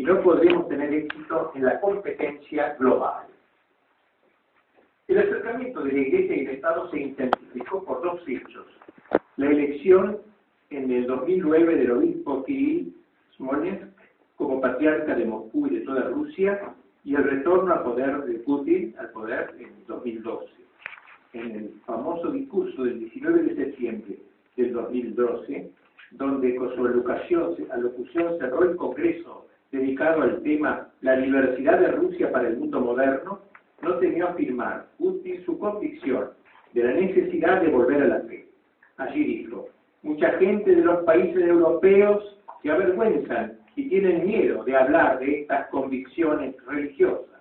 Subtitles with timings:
[0.00, 3.26] y no podremos tener éxito en la competencia global.
[5.08, 8.64] El acercamiento de la Iglesia y el Estado se intensificó por dos hechos.
[9.36, 10.16] La elección
[10.70, 12.96] en el 2009 del obispo Kirill
[13.36, 13.88] Smolensk
[14.36, 16.74] como patriarca de Moscú y de toda Rusia
[17.04, 20.46] y el retorno al poder de Putin al poder en 2012.
[21.34, 24.18] En el famoso discurso del 19 de septiembre
[24.56, 25.70] del 2012,
[26.12, 29.40] donde con su alocución, cerró el Congreso
[29.70, 33.40] dedicado al tema La diversidad de Rusia para el mundo moderno,
[33.82, 36.30] no temió afirmar Putin su convicción
[36.72, 38.46] de la necesidad de volver a la fe.
[38.98, 39.68] Allí dijo,
[40.02, 45.68] mucha gente de los países europeos se avergüenzan y tienen miedo de hablar de estas
[45.68, 47.40] convicciones religiosas.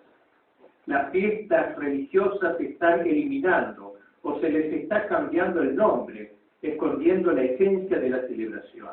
[0.86, 3.94] Las fiestas religiosas se están eliminando
[4.24, 8.90] o se les está cambiando el nombre, escondiendo la esencia de la celebración.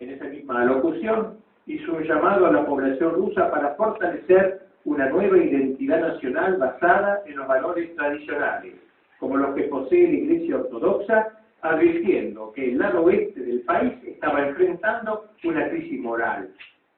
[0.00, 5.36] En esa misma alocución hizo un llamado a la población rusa para fortalecer una nueva
[5.36, 8.74] identidad nacional basada en los valores tradicionales,
[9.20, 11.28] como los que posee la Iglesia Ortodoxa
[11.60, 16.48] advirtiendo que el lado oeste del país estaba enfrentando una crisis moral.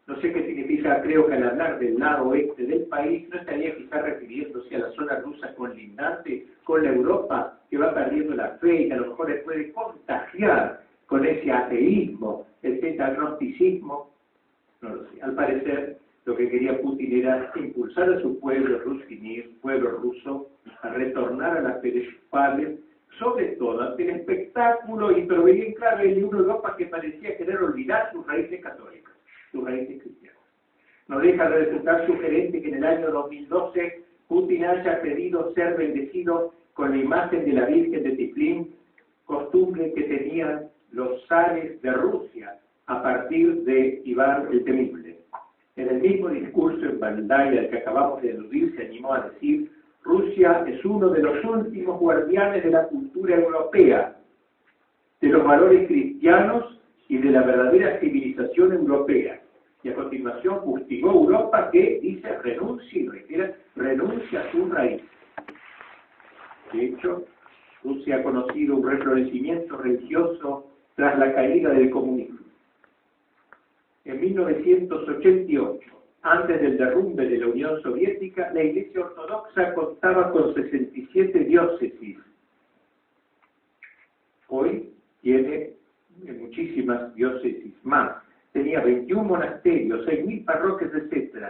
[0.07, 3.75] No sé qué significa, creo que al hablar del lado oeste del país no estaría
[3.77, 8.83] quizá refiriéndose a la zona rusa conlindante con la Europa que va perdiendo la fe
[8.83, 14.10] y que a lo mejor le puede contagiar con ese ateísmo, ese agnosticismo.
[14.81, 15.23] No lo sé.
[15.23, 20.51] Al parecer, lo que quería Putin era impulsar a su pueblo rusinir, pueblo ruso,
[20.83, 22.79] a retornar a la fe de sus padres
[23.21, 27.63] sobre todo ante el espectáculo, y pero bien claro el libro Europa que parecía querer
[27.63, 29.13] olvidar sus raíces católicas,
[29.53, 30.41] sus raíces cristianas.
[31.07, 36.55] No deja de resultar sugerente que en el año 2012 Putin haya pedido ser bendecido
[36.75, 38.75] con la imagen de la Virgen de Tiflín,
[39.27, 42.59] costumbre que tenían los zares de Rusia
[42.91, 45.21] a partir de Iván el Temible.
[45.77, 49.71] En el mismo discurso en Valdaya al que acabamos de aludir, se animó a decir
[50.03, 54.17] Rusia es uno de los últimos guardianes de la cultura europea,
[55.21, 59.41] de los valores cristianos y de la verdadera civilización europea.
[59.85, 63.09] Y a continuación fustigó Europa que dice renuncia y
[63.77, 65.03] renuncia a su raíz.
[66.73, 67.25] De hecho,
[67.85, 70.67] Rusia ha conocido un reflorecimiento religioso
[70.97, 72.30] tras la caída del comunismo.
[74.11, 75.87] En 1988,
[76.23, 82.19] antes del derrumbe de la Unión Soviética, la Iglesia Ortodoxa contaba con 67 diócesis.
[84.49, 85.75] Hoy tiene
[86.41, 88.17] muchísimas diócesis más.
[88.53, 91.45] Tenía 21 monasterios, 6.000 parroquias, etc.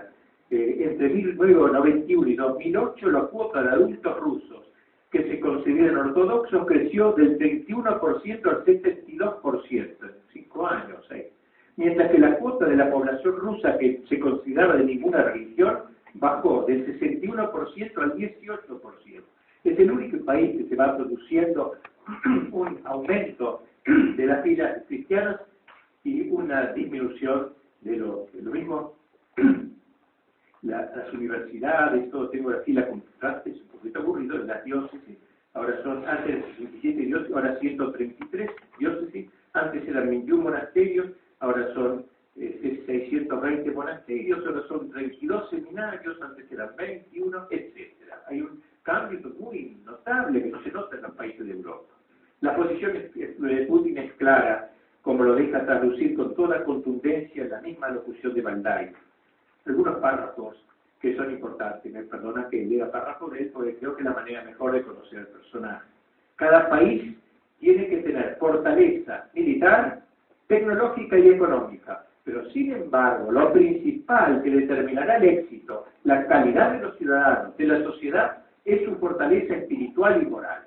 [0.50, 4.66] Eh, entre 1991 y 2008, la cuota de adultos rusos
[5.10, 11.10] que se consideran ortodoxos creció del 21% al 72% en cinco años.
[11.12, 11.32] Eh
[11.76, 15.78] mientras que la cuota de la población rusa que se consideraba de ninguna religión
[16.14, 19.22] bajó del 61% al 18%.
[19.64, 21.74] Es el único país que se va produciendo
[22.52, 23.62] un aumento
[24.16, 25.40] de las filas cristianas
[26.04, 28.94] y una disminución de lo, mismo.
[30.62, 35.16] las universidades, todo tengo la fila contraste, es un poquito aburrido, las diócesis,
[35.54, 41.06] ahora son antes 67 diócesis, ahora 133 diócesis, antes eran 21 monasterios,
[41.40, 42.06] ahora son
[42.36, 47.92] 620 eh, monasterios, ahora son 32 seminarios, antes eran 21, etc.
[48.28, 51.92] Hay un cambio muy notable que no se nota en los países de Europa.
[52.40, 54.70] La posición de Putin es clara,
[55.02, 58.92] como lo deja traducir con toda contundencia en la misma locución de Bandai.
[59.66, 60.56] Algunos párrafos
[61.00, 64.14] que son importantes, me perdona que lea párrafos de él, porque creo que es la
[64.14, 65.86] manera mejor de conocer al personaje.
[66.36, 67.16] Cada país
[67.58, 70.02] tiene que tener fortaleza militar
[70.50, 72.04] tecnológica y económica.
[72.24, 77.66] Pero sin embargo, lo principal que determinará el éxito, la calidad de los ciudadanos, de
[77.66, 80.64] la sociedad, es su fortaleza espiritual y moral.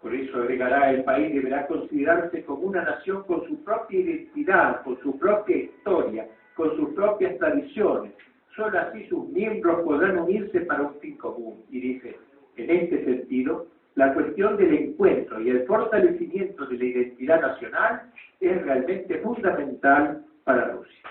[0.00, 4.98] Por eso agregará, el país deberá considerarse como una nación con su propia identidad, con
[5.00, 8.12] su propia historia, con sus propias tradiciones.
[8.54, 11.64] Solo así sus miembros podrán unirse para un fin común.
[11.70, 12.16] Y dice,
[12.56, 18.02] en este sentido, la cuestión del encuentro y el fortalecimiento de la identidad nacional
[18.40, 21.02] es realmente fundamental para Rusia.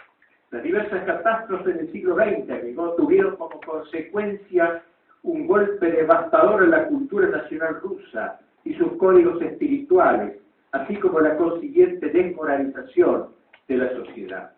[0.50, 4.83] Las diversas catástrofes del siglo XX que tuvieron como consecuencia
[5.24, 10.38] un golpe devastador a la cultura nacional rusa y sus códigos espirituales,
[10.72, 13.28] así como la consiguiente desmoralización
[13.68, 14.51] de la sociedad.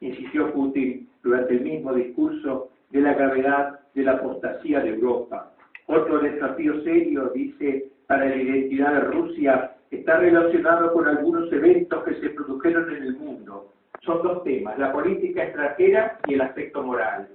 [0.00, 5.55] Insistió Putin durante el mismo discurso de la gravedad de la apostasía de Europa
[5.86, 12.14] otro desafío serio, dice, para la identidad de Rusia está relacionado con algunos eventos que
[12.16, 13.72] se produjeron en el mundo.
[14.04, 17.28] son dos temas, la política extranjera y el aspecto moral.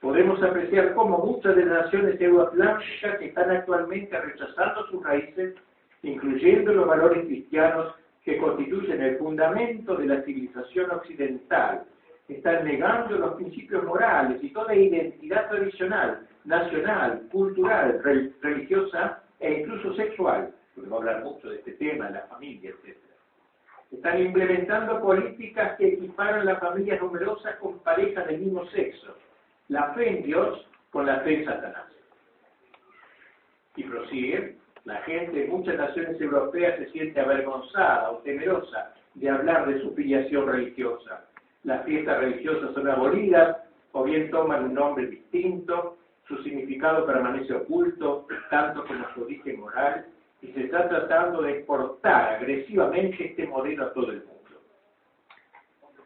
[0.00, 5.54] Podemos apreciar cómo muchas de las naciones euroatlánticas están actualmente rechazando sus raíces,
[6.02, 11.84] incluyendo los valores cristianos que constituyen el fundamento de la civilización occidental.
[12.28, 18.00] Están negando los principios morales y toda identidad tradicional, nacional, cultural,
[18.40, 20.50] religiosa e incluso sexual.
[20.74, 22.96] Podemos hablar mucho de este tema, la familia, etc.
[23.92, 29.14] Están implementando políticas que equiparan las familias numerosas con parejas del mismo sexo.
[29.68, 31.84] La fe en Dios con la fe en Satanás.
[33.76, 39.66] Y prosigue, la gente en muchas naciones europeas se siente avergonzada o temerosa de hablar
[39.66, 41.26] de su filiación religiosa.
[41.64, 43.58] Las fiestas religiosas son abolidas
[43.92, 45.97] o bien toman un nombre distinto,
[46.28, 50.06] su significado permanece oculto, tanto como su origen moral,
[50.42, 54.34] y se está tratando de exportar agresivamente este modelo a todo el mundo.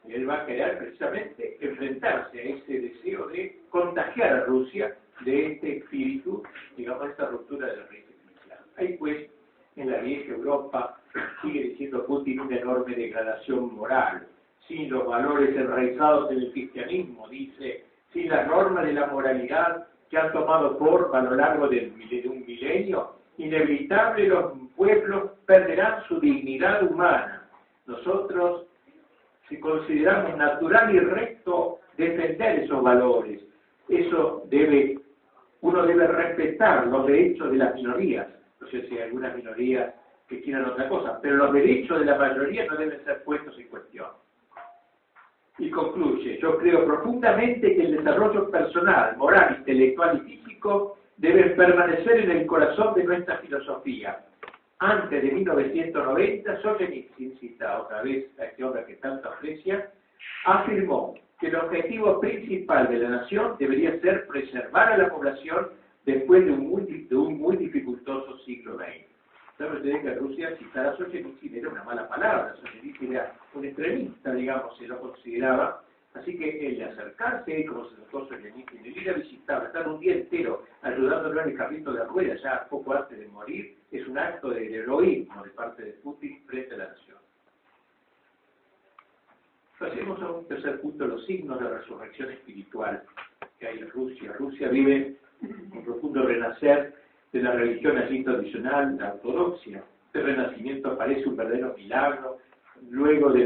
[0.08, 5.78] Él va a querer precisamente enfrentarse a ese deseo de contagiar a Rusia de este
[5.78, 6.42] espíritu,
[6.76, 8.60] digamos, esta ruptura de la religión cristiana.
[8.76, 9.30] Ahí pues,
[9.76, 10.98] en la vieja Europa,
[11.42, 14.26] sigue diciendo Putin una enorme degradación moral,
[14.68, 20.19] sin los valores enraizados en el cristianismo, dice, sin la norma de la moralidad que
[20.19, 21.91] han tomado forma a lo largo de
[22.26, 27.49] un milenio, inevitable los pueblos perderán su dignidad humana.
[27.87, 28.67] Nosotros,
[29.49, 33.41] si consideramos natural y recto defender esos valores,
[33.88, 35.00] eso debe,
[35.62, 38.29] uno debe respetar los derechos de las minorías.
[38.61, 39.94] No sé si hay algunas minorías
[40.29, 43.69] que quieran otra cosa, pero los derechos de la mayoría no deben ser puestos en
[43.69, 44.09] cuestión.
[45.58, 52.20] Y concluye, yo creo profundamente que el desarrollo personal, moral, intelectual y físico deben permanecer
[52.20, 54.25] en el corazón de nuestra filosofía.
[54.78, 59.93] Antes de 1990, Solzhenitsyn, cita otra vez a este hombre que tanto aprecia,
[60.44, 65.69] afirmó que el objetivo principal de la nación debería ser preservar a la población
[66.04, 69.12] después de un muy, de un muy dificultoso siglo XX.
[69.58, 72.56] ¿Sabe usted que Rusia citar a Solzhenitsyn era una mala palabra?
[72.56, 75.82] Solzhenitsyn era un extremista, digamos, se lo consideraba,
[76.14, 80.14] Así que el acercarse, como se notó Solzhenitsyn, el ir a visitarlo, estar un día
[80.14, 84.50] entero ayudándolo en el carrito de ruedas ya poco antes de morir, es un acto
[84.50, 87.16] de heroísmo de parte de Putin frente a la nación.
[89.78, 93.02] Pasemos a un tercer punto, los signos de resurrección espiritual
[93.58, 94.32] que hay en Rusia.
[94.38, 96.94] Rusia vive un profundo renacer
[97.32, 99.82] de la religión allí tradicional, la ortodoxia.
[100.06, 102.38] Este renacimiento parece un verdadero milagro,
[102.90, 103.40] luego de,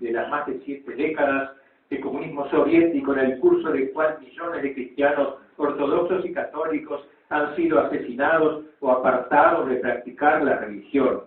[0.00, 1.52] de las más de siete décadas
[1.90, 7.54] el comunismo soviético, en el curso del cual millones de cristianos ortodoxos y católicos han
[7.54, 11.24] sido asesinados o apartados de practicar la religión.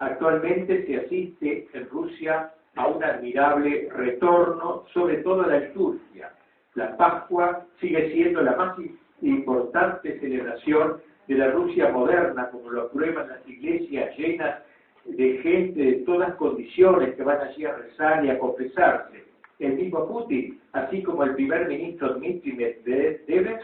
[0.00, 6.32] Actualmente se asiste en Rusia a un admirable retorno, sobre todo a la liturgia.
[6.74, 8.76] La Pascua sigue siendo la más
[9.22, 11.00] importante celebración
[11.30, 14.64] de la Rusia moderna, como lo prueban las iglesias llenas
[15.04, 19.22] de gente de todas condiciones que van allí a rezar y a confesarse
[19.60, 23.60] el mismo Putin, así como el primer ministro Dmitry Medvedev,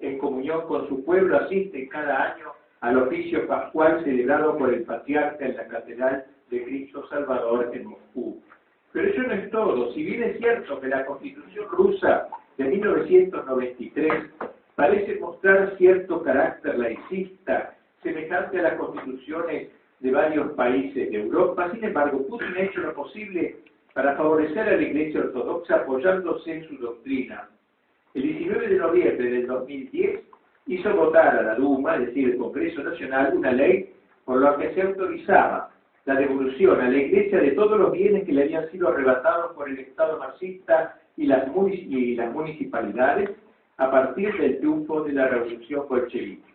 [0.00, 5.44] en comunión con su pueblo, asiste cada año al oficio pascual celebrado por el patriarca
[5.44, 8.40] en la Catedral de Cristo Salvador en Moscú.
[8.92, 9.92] Pero eso no es todo.
[9.92, 14.10] Si bien es cierto que la Constitución rusa de 1993
[14.74, 21.84] parece mostrar cierto carácter laicista, semejante a las constituciones de varios países de Europa, sin
[21.84, 23.56] embargo, Putin ha hecho lo posible
[23.94, 27.48] para favorecer a la Iglesia Ortodoxa apoyándose en su doctrina.
[28.12, 30.20] El 19 de noviembre del 2010
[30.66, 33.92] hizo votar a la Duma, es decir, el Congreso Nacional, una ley
[34.24, 35.70] por la que se autorizaba
[36.04, 39.68] la devolución a la Iglesia de todos los bienes que le habían sido arrebatados por
[39.68, 43.30] el Estado marxista y las, y las municipalidades
[43.76, 46.54] a partir del triunfo de la Revolución Bolchevique.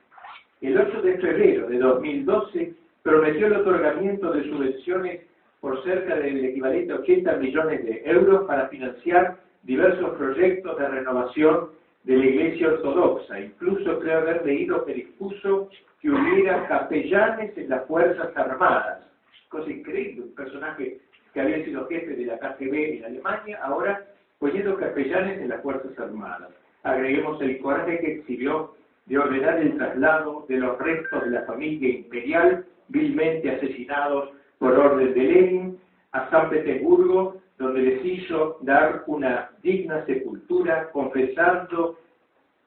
[0.61, 2.73] El 8 de febrero de 2012
[3.03, 5.21] prometió el otorgamiento de subvenciones
[5.59, 11.69] por cerca del equivalente a 80 millones de euros para financiar diversos proyectos de renovación
[12.03, 13.39] de la Iglesia Ortodoxa.
[13.39, 15.69] Incluso creo haber leído que dispuso
[16.01, 19.03] que hubiera capellanes en las Fuerzas Armadas.
[19.49, 20.99] Cosa increíble, un personaje
[21.33, 24.05] que había sido jefe de la KGB en Alemania, ahora
[24.39, 26.49] poniendo capellanes en las Fuerzas Armadas.
[26.83, 31.89] Agreguemos el coraje que exhibió de ordenar el traslado de los restos de la familia
[31.89, 35.79] imperial vilmente asesinados por orden de Lenin
[36.11, 41.97] a San Petersburgo, donde les hizo dar una digna sepultura, confesando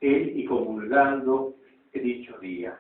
[0.01, 1.55] él y comulgando
[2.01, 2.79] dicho día.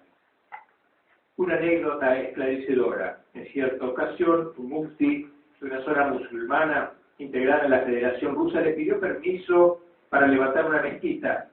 [1.36, 3.20] Una anécdota esclarecedora.
[3.34, 5.28] En cierta ocasión, un mufti
[5.60, 9.81] de una zona musulmana integrada en la Federación Rusa, le pidió permiso
[10.12, 11.48] para levantar una mezquita.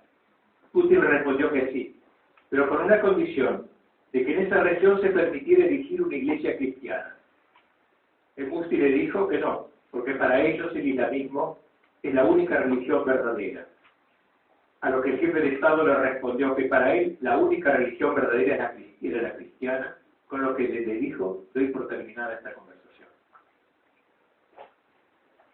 [0.74, 1.96] Putin respondió que sí,
[2.50, 3.70] pero con una condición,
[4.12, 7.16] de que en esa región se permitiera erigir una iglesia cristiana.
[8.36, 11.58] El Mufti le dijo que no, porque para ellos el islamismo
[12.04, 13.66] es la única religión verdadera.
[14.82, 18.14] A lo que el jefe de Estado le respondió que para él la única religión
[18.14, 19.98] verdadera era la cristiana,
[20.28, 22.69] con lo que le dijo, doy por terminada esta conversación.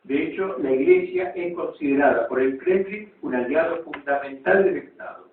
[0.05, 5.27] De hecho, la Iglesia es considerada por el Kremlin un aliado fundamental del Estado,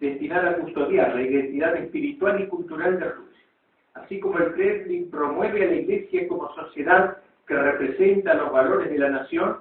[0.00, 3.44] destinada a custodiar la identidad espiritual y cultural de Rusia.
[3.92, 8.98] Así como el Kremlin promueve a la Iglesia como sociedad que representa los valores de
[8.98, 9.58] la nación,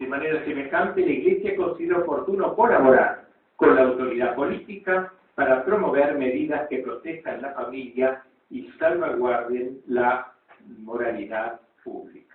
[0.00, 6.68] de manera semejante la Iglesia considera oportuno colaborar con la autoridad política para promover medidas
[6.68, 10.32] que protejan la familia y salvaguarden la
[10.80, 12.31] moralidad pública.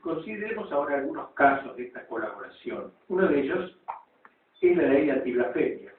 [0.00, 2.92] Consideremos ahora algunos casos de esta colaboración.
[3.08, 3.76] Uno de ellos
[4.60, 5.92] es la ley antiblasfemia,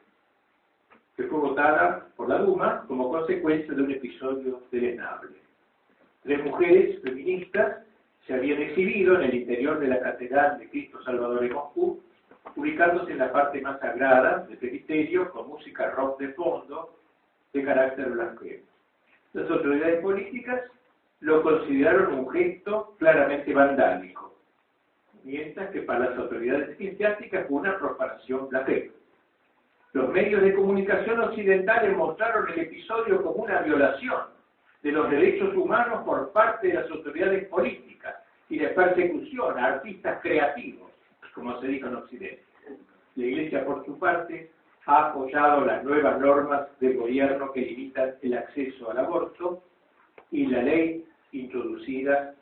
[1.16, 5.38] que fue votada por la Duma como consecuencia de un episodio deleznable.
[6.24, 7.84] Tres mujeres feministas
[8.26, 12.02] se habían exhibido en el interior de la Catedral de Cristo Salvador en Moscú,
[12.56, 16.98] ubicándose en la parte más sagrada del presbiterio con música rock de fondo
[17.52, 18.64] de carácter blasfemo.
[19.34, 20.62] Las autoridades políticas
[21.24, 24.36] lo consideraron un gesto claramente vandálico,
[25.24, 28.92] mientras que para las autoridades eclesiásticas fue una profanación blasfema.
[29.94, 34.20] Los medios de comunicación occidentales mostraron el episodio como una violación
[34.82, 38.16] de los derechos humanos por parte de las autoridades políticas
[38.50, 40.92] y de persecución a artistas creativos,
[41.34, 42.44] como se dijo en Occidente.
[43.16, 44.52] La Iglesia, por su parte,
[44.88, 49.64] ha apoyado las nuevas normas del gobierno que limitan el acceso al aborto
[50.32, 52.36] y la ley introducida,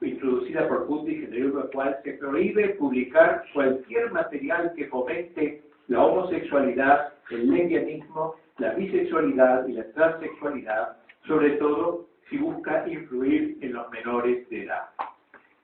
[0.00, 7.14] introducida por Putin, en la cual se prohíbe publicar cualquier material que fomente la homosexualidad,
[7.30, 14.48] el lesbianismo, la bisexualidad y la transexualidad, sobre todo si busca influir en los menores
[14.50, 14.88] de edad.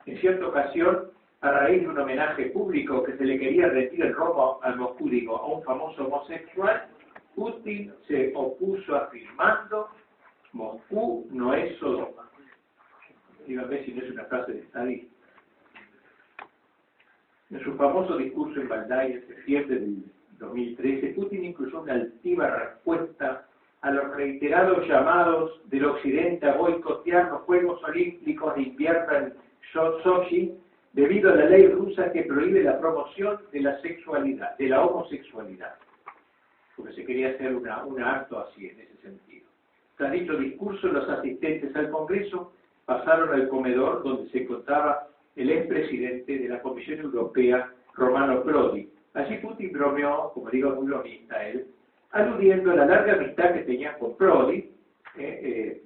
[0.07, 1.11] En cierta ocasión,
[1.41, 5.09] a raíz de un homenaje público que se le quería rendir en Roma al Moscú,
[5.37, 6.89] a un famoso homosexual,
[7.35, 9.89] Putin se opuso afirmando
[10.53, 12.22] Moscú no es Sodoma.
[13.53, 15.09] Dígame si no es una frase de Stalin.
[17.51, 20.05] En su famoso discurso en Valdai en septiembre del
[20.39, 23.47] 2013, Putin incluyó una altiva respuesta
[23.83, 29.35] a los reiterados llamados del Occidente a boicotear los Juegos Olímpicos de invierno en
[30.03, 30.55] Sochi
[30.95, 35.75] debido a la ley rusa que prohíbe la promoción de la sexualidad, de la homosexualidad,
[36.75, 39.45] porque se quería hacer una, un acto así en ese sentido.
[39.99, 42.55] Tras dicho discurso, los asistentes al Congreso
[42.85, 48.89] pasaron al comedor donde se encontraba el expresidente de la Comisión Europea, Romano Prodi.
[49.15, 51.67] Allí Putin bromeó, como digo, muy bromista él,
[52.13, 54.71] aludiendo a la larga amistad que tenía con Prodi,
[55.17, 55.83] eh, eh,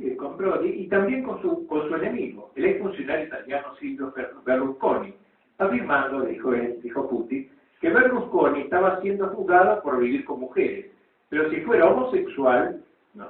[0.00, 0.16] eh,
[0.64, 4.12] y también con su, con su enemigo, el exfuncionario italiano Silvio
[4.44, 5.14] Berlusconi,
[5.58, 7.48] afirmando, dijo, él, dijo Putin,
[7.80, 10.86] que Berlusconi estaba siendo juzgado por vivir con mujeres,
[11.28, 12.82] pero si fuera homosexual,
[13.14, 13.28] no,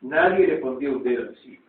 [0.00, 1.65] nadie le pondría un dedo encima.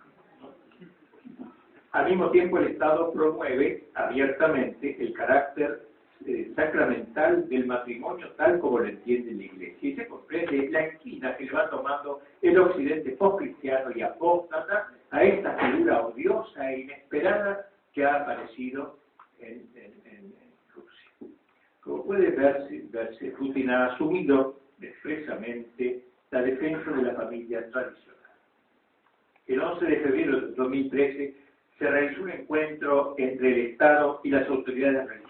[1.98, 5.82] Al mismo tiempo, el Estado promueve abiertamente el carácter
[6.28, 9.90] eh, sacramental del matrimonio tal como lo entiende la Iglesia.
[9.90, 15.24] Y se comprende la esquina que le va tomando el occidente post-cristiano y apóstata a
[15.24, 19.00] esta figura odiosa e inesperada que ha aparecido
[19.40, 19.68] en,
[20.76, 21.34] Rusia.
[21.82, 28.18] Como puede verse, verse, Putin ha asumido expresamente la defensa de la familia tradicional.
[29.48, 31.47] El 11 de febrero de 2013
[31.78, 35.28] se realizó un encuentro entre el Estado y las autoridades religiosas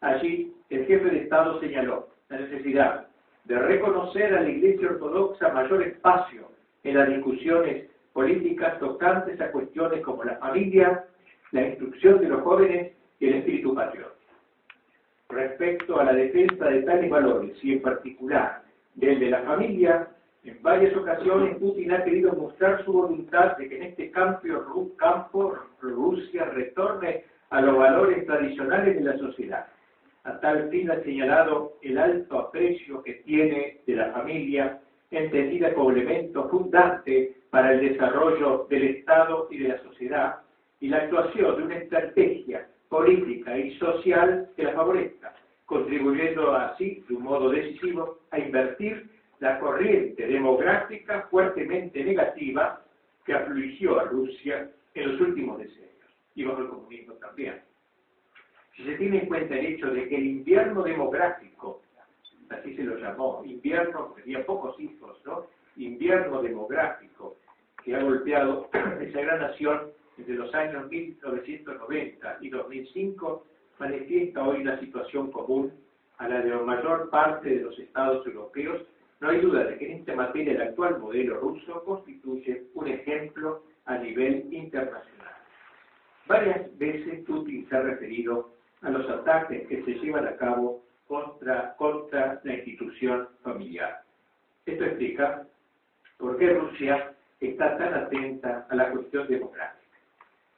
[0.00, 3.06] Allí el jefe de Estado señaló la necesidad
[3.44, 6.48] de reconocer a la Iglesia Ortodoxa mayor espacio
[6.84, 11.04] en las discusiones políticas tocantes a cuestiones como la familia,
[11.52, 14.16] la instrucción de los jóvenes y el espíritu patriótico.
[15.28, 18.62] Respecto a la defensa de tales valores y en particular
[18.94, 20.08] del de la familia,
[20.44, 25.58] en varias ocasiones Putin ha querido mostrar su voluntad de que en este campo, campo
[25.80, 29.66] Rusia retorne a los valores tradicionales de la sociedad.
[30.24, 34.80] A tal fin ha señalado el alto aprecio que tiene de la familia,
[35.10, 40.36] entendida como elemento fundante para el desarrollo del Estado y de la sociedad,
[40.80, 45.34] y la actuación de una estrategia política y social que la favorezca,
[45.66, 52.82] contribuyendo así, de un modo decisivo, a invertir la corriente demográfica fuertemente negativa
[53.24, 55.90] que afligió a Rusia en los últimos decenios,
[56.34, 57.62] y bajo el comunismo también.
[58.76, 61.82] si se tiene en cuenta el hecho de que el invierno demográfico,
[62.50, 65.46] así se lo llamó, invierno, tenía pocos hijos, ¿no?
[65.76, 67.36] Invierno demográfico
[67.82, 68.68] que ha golpeado
[69.00, 73.46] esa gran nación desde los años 1990 y 2005,
[73.78, 75.72] manifiesta hoy una situación común
[76.18, 78.82] a la de la mayor parte de los estados europeos,
[79.20, 83.64] no hay duda de que en esta materia el actual modelo ruso constituye un ejemplo
[83.84, 85.34] a nivel internacional.
[86.26, 91.74] Varias veces Putin se ha referido a los ataques que se llevan a cabo contra,
[91.76, 94.02] contra la institución familiar.
[94.64, 95.46] Esto explica
[96.16, 99.98] por qué Rusia está tan atenta a la cuestión democrática.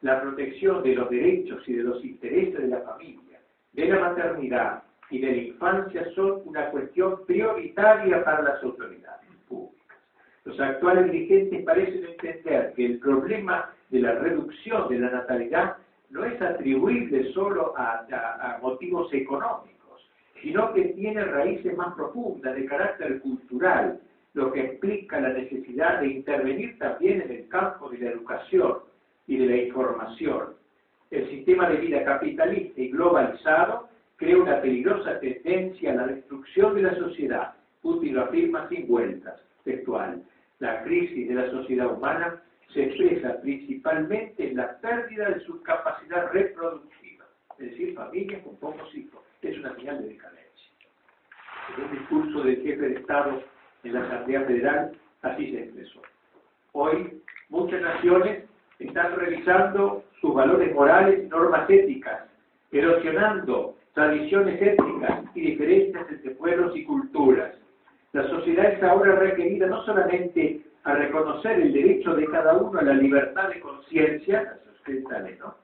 [0.02, 3.40] La protección de los derechos y de los intereses de la familia,
[3.72, 9.98] de la maternidad y de la infancia son una cuestión prioritaria para las autoridades públicas.
[10.44, 15.76] Los actuales dirigentes parecen entender que el problema de la reducción de la natalidad
[16.08, 20.08] no es atribuible solo a, a, motivos económicos,
[20.40, 24.00] sino que tiene raíces más profundas de carácter cultural,
[24.32, 28.78] lo que explica la necesidad de intervenir también en el campo de la educación
[29.26, 30.54] y de la información.
[31.10, 33.91] El sistema de vida capitalista y globalizado
[34.22, 37.54] crea una peligrosa tendencia a la destrucción de la sociedad.
[37.80, 40.22] Putin lo afirma sin vueltas, textual.
[40.60, 42.40] La crisis de la sociedad humana
[42.72, 47.24] se expresa principalmente en la pérdida de su capacidad reproductiva,
[47.58, 49.20] es decir, familias con pocos hijos.
[49.42, 50.70] Es una señal de decadencia.
[51.76, 53.42] En un discurso del jefe de Estado
[53.82, 56.00] en la Asamblea Federal, así se expresó.
[56.70, 58.44] Hoy, muchas naciones
[58.78, 62.20] están revisando sus valores morales y normas éticas,
[62.70, 67.54] erosionando tradiciones étnicas y diferencias entre pueblos y culturas.
[68.12, 72.82] La sociedad es ahora requerida no solamente a reconocer el derecho de cada uno a
[72.82, 74.58] la libertad de conciencia,
[75.38, 75.54] ¿no?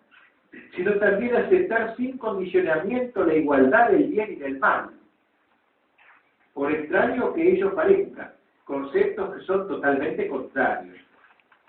[0.74, 4.90] sino también a aceptar sin condicionamiento la igualdad del bien y del mal.
[6.54, 10.96] Por extraño que ello parezca, conceptos que son totalmente contrarios.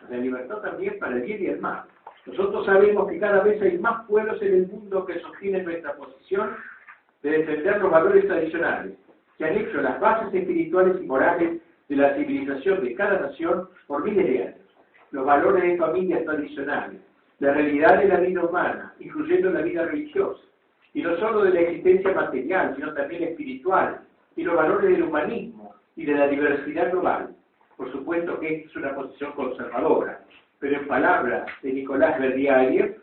[0.10, 1.84] La libertad también para el bien y el mal.
[2.30, 6.56] Nosotros sabemos que cada vez hay más pueblos en el mundo que sostienen nuestra posición
[7.24, 8.94] de defender los valores tradicionales,
[9.38, 14.04] que han hecho las bases espirituales y morales de la civilización de cada nación por
[14.04, 14.56] miles de años.
[15.12, 17.02] Los valores de familias tradicionales,
[17.40, 20.44] la realidad de la vida humana, incluyendo la vida religiosa,
[20.94, 24.02] y no solo de la existencia material, sino también espiritual,
[24.36, 27.36] y los valores del humanismo y de la diversidad global.
[27.76, 30.22] Por supuesto que esta es una posición conservadora,
[30.60, 33.00] pero en palabras de Nicolás Berdiaev,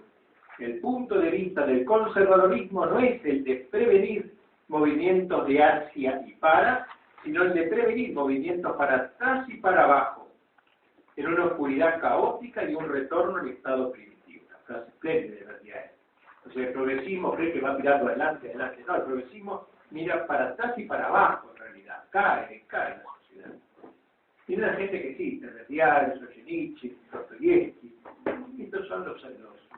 [0.59, 4.35] el punto de vista del conservadorismo no es el de prevenir
[4.69, 6.87] movimientos de hacia y para,
[7.23, 10.29] sino el de prevenir movimientos para atrás y para abajo,
[11.17, 14.45] en una oscuridad caótica y un retorno al estado primitivo.
[14.49, 15.91] Una frase espléndida de Berdiaev.
[16.47, 18.85] O sea, el progresismo cree que va mirando adelante, adelante.
[18.87, 22.05] No, el progresismo mira para atrás y para abajo, en realidad.
[22.11, 23.66] Cae, cae la sociedad.
[24.47, 27.95] Tiene la gente que sí, Berdiaev, Solzhenitsyn, Dostoyevsky.
[28.61, 29.69] Estos son los, los,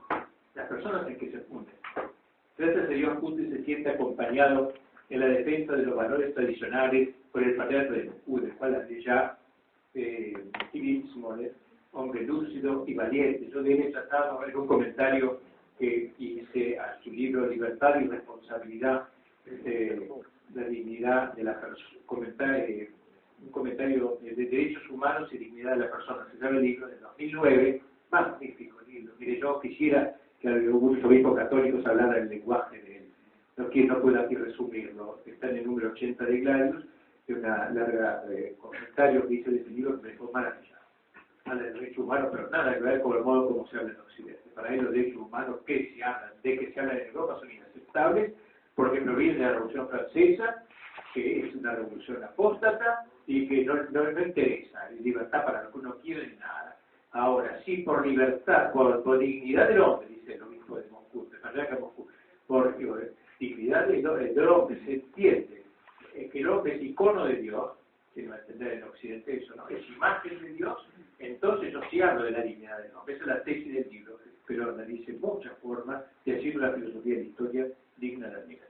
[0.55, 1.75] las personas en que se funden.
[2.59, 4.75] Gracias a Dios, Putin se siente acompañado
[5.09, 9.03] en la defensa de los valores tradicionales por el patriarca de Moscú, del cual hace
[9.03, 9.39] ya
[9.95, 10.35] eh,
[11.93, 13.49] hombre lúcido y valiente.
[13.51, 15.41] Yo de él he tratado en un comentario
[15.79, 19.09] que hice a su libro Libertad y Responsabilidad,
[19.47, 20.09] este,
[20.55, 22.91] la dignidad de la persona, eh,
[23.43, 26.27] un comentario de derechos humanos y dignidad de la persona.
[26.33, 29.15] Se llama el libro de 2009, magnífico libro.
[29.19, 33.05] Mire, yo quisiera que algunos obispos católicos hablaran el lenguaje de él.
[33.57, 35.21] No, no puedo aquí resumirlo.
[35.27, 36.85] Está en el número 80 de Gladius
[37.33, 40.83] una larga eh, comentario que hice de ese libro que me dejó maravillado.
[41.45, 44.01] Habla de derechos humanos, pero nada que ver con el modo como se habla en
[44.01, 44.43] Occidente.
[44.55, 47.51] Para él los derechos humanos que se hablan, de que se habla en Europa son
[47.51, 48.33] inaceptables
[48.75, 50.65] porque provienen de la Revolución Francesa,
[51.15, 55.97] que es una revolución apóstata y que no, no, interesa libertad para lo que uno
[56.03, 56.77] quiere ni nada.
[57.13, 62.09] Ahora, sí por libertad, por, dignidad del hombre, dice el obispo de Moscú, de Moscú,
[62.47, 62.75] por
[63.39, 64.03] dignidad del,
[64.35, 65.63] del hombre se entiende
[66.33, 67.73] que el hombre es icono de Dios,
[68.15, 69.69] que no entender en Occidente eso, ¿no?
[69.69, 70.79] Es imagen de Dios,
[71.19, 73.15] entonces yo sí hablo de la dignidad del hombre.
[73.15, 77.21] Esa es la tesis del libro, pero analice muchas formas de decir una filosofía de
[77.21, 78.68] la historia digna de admiración.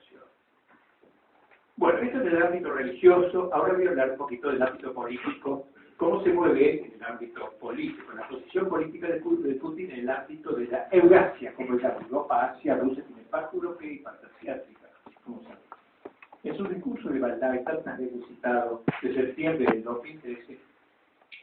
[1.78, 5.68] Bueno, esto es el ámbito religioso, ahora voy a hablar un poquito del ámbito político,
[5.96, 10.56] cómo se mueve en el ámbito político, la posición política de Putin en el ámbito
[10.56, 14.88] de la Eurasia, como es la Europa, Asia, Rusia, tiene parte europea y parte asiática,
[15.24, 15.58] como saben.
[16.42, 20.58] En su discurso de Valdai, tantas veces citado, de septiembre del 2013,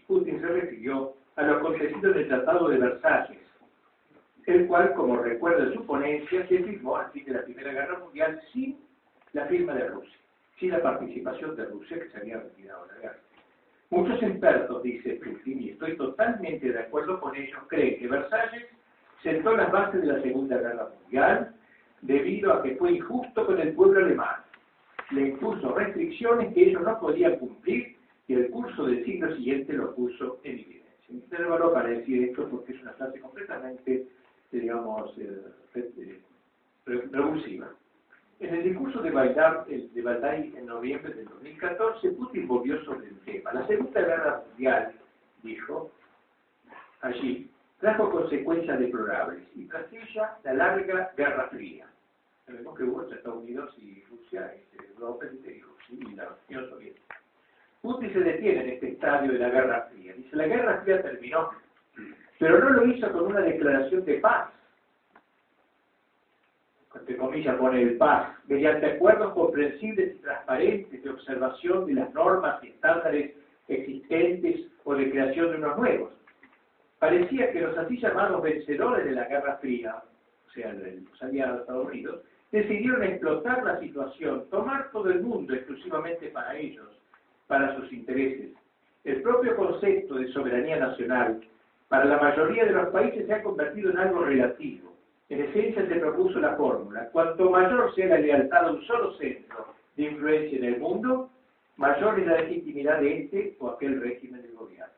[0.06, 3.40] Putin se refirió a lo acontecido en el Tratado de Versalles,
[4.48, 8.42] el cual, como recuerda su ponencia, se firmó al fin de la Primera Guerra Mundial
[8.52, 8.84] sin
[9.32, 10.25] la firma de Rusia,
[10.60, 13.20] sin la participación de Rusia que se había retirado de la guerra.
[13.90, 18.66] Muchos expertos, dice Putin, y estoy totalmente de acuerdo con ellos, creen que Versalles
[19.22, 21.56] sentó las bases de la Segunda Guerra Mundial
[22.02, 24.38] debido a que fue injusto con el pueblo alemán.
[25.12, 27.96] Le impuso restricciones que ellos no podían cumplir
[28.28, 31.30] y el curso del siglo siguiente lo puso en evidencia.
[31.30, 34.08] Tener valor para decir esto porque es una frase completamente,
[34.52, 35.42] digamos, eh,
[35.76, 36.22] eh,
[37.12, 37.72] revulsiva.
[38.40, 43.20] En el discurso de Baldar, de Baldai en noviembre del 2014, Putin volvió sobre el
[43.22, 43.54] tema.
[43.54, 44.92] La Segunda Guerra Mundial,
[45.42, 45.92] dijo
[47.02, 51.88] allí, trajo consecuencias deplorables y tras ella la larga Guerra Fría.
[52.46, 55.26] Sabemos que hubo entre Estados Unidos y Rusia, este, Europa
[55.90, 57.16] y la Unión Soviética.
[57.82, 60.14] Putin se detiene en este estadio de la Guerra Fría.
[60.14, 61.52] Dice, la Guerra Fría terminó,
[62.38, 64.55] pero no lo hizo con una declaración de paz.
[67.06, 72.64] Entre comillas pone el paz, mediante acuerdos comprensibles y transparentes de observación de las normas
[72.64, 73.36] y estándares
[73.68, 76.14] existentes o de creación de unos nuevos.
[76.98, 80.02] Parecía que los así llamados vencedores de la Guerra Fría,
[80.48, 85.54] o sea, los aliados de Estados Unidos, decidieron explotar la situación, tomar todo el mundo
[85.54, 86.88] exclusivamente para ellos,
[87.46, 88.50] para sus intereses.
[89.04, 91.40] El propio concepto de soberanía nacional
[91.88, 94.95] para la mayoría de los países se ha convertido en algo relativo.
[95.30, 99.74] En esencia se propuso la fórmula, cuanto mayor sea la lealtad a un solo centro
[99.96, 101.32] de influencia en el mundo,
[101.78, 104.94] mayor es la legitimidad de este o aquel régimen de gobierno.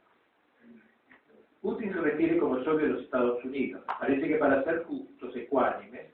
[1.62, 3.84] Putin se refiere como socio de los Estados Unidos.
[4.00, 6.08] Parece que para ser justos, ecuánimes,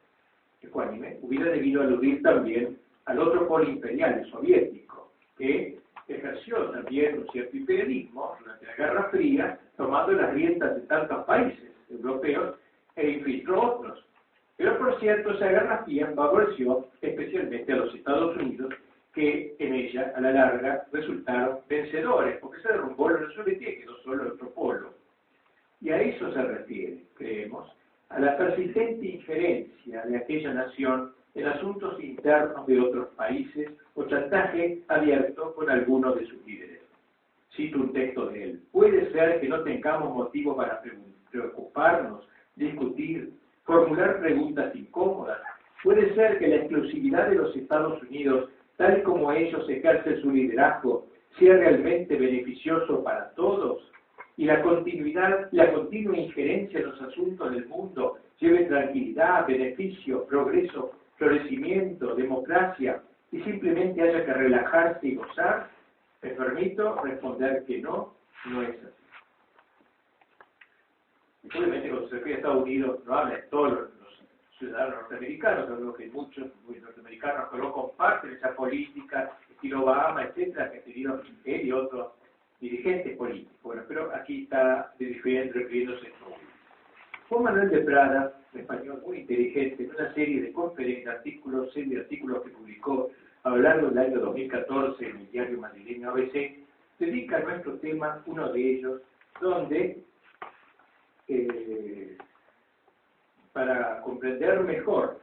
[0.62, 7.28] ecuánime, hubiera debido aludir también al otro polo imperial, el soviético, que ejerció también un
[7.32, 12.56] cierto imperialismo durante la Guerra Fría, tomando las riendas de tantos países europeos
[12.95, 14.06] e infiltró otros.
[14.58, 18.73] Pero por cierto, esa Guerra Fría favoreció especialmente a los Estados Unidos,
[19.13, 23.79] que en ella, a la larga, resultaron vencedores, porque se derrumbó la Unión Soviética y
[23.79, 24.93] quedó solo otro polo.
[25.82, 27.69] Y a eso se refiere, creemos,
[28.10, 34.82] a la persistente injerencia de aquella nación en asuntos internos de otros países o chantaje
[34.88, 36.82] abierto con alguno de sus líderes.
[37.56, 38.63] Cito un texto de él.
[38.71, 40.82] Puede ser que no tengamos motivo para
[41.32, 43.31] preocuparnos, discutir,
[43.63, 45.39] formular preguntas incómodas.
[45.83, 51.07] Puede ser que la exclusividad de los Estados Unidos, tal como ellos ejercen su liderazgo,
[51.39, 53.91] sea realmente beneficioso para todos
[54.37, 60.91] y la continuidad, la continua injerencia en los asuntos del mundo lleve tranquilidad, beneficio, progreso
[61.17, 65.69] florecimiento, democracia, y simplemente haya que relajarse y gozar,
[66.21, 68.13] me permito responder que no,
[68.45, 69.02] no es así.
[71.45, 73.89] Obviamente cuando se refiere a Estados Unidos no habla de todos los,
[74.60, 80.79] ciudadanos norteamericanos, creo que muchos norteamericanos que no comparten esa política, estilo Obama, etcétera, que
[80.79, 82.13] tenido él y otros
[82.62, 83.58] dirigentes políticos.
[83.63, 86.38] Bueno, pero aquí está refiriéndose a.
[87.29, 91.95] Juan Manuel de Prada un español muy inteligente, en una serie de conferencias, artículos, serie
[91.95, 93.10] de artículos que publicó
[93.43, 96.60] a lo largo del año 2014 en el diario madrileño ABC,
[96.99, 99.01] dedica a nuestro tema uno de ellos,
[99.41, 100.03] donde,
[101.27, 102.17] eh,
[103.53, 105.19] para comprender mejor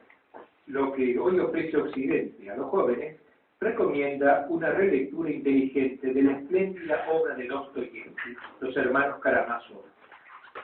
[0.67, 3.19] lo que hoy ofrece Occidente a los jóvenes,
[3.59, 9.83] recomienda una relectura inteligente de la espléndida obra de Dostoyevsky, Los hermanos Karamazov,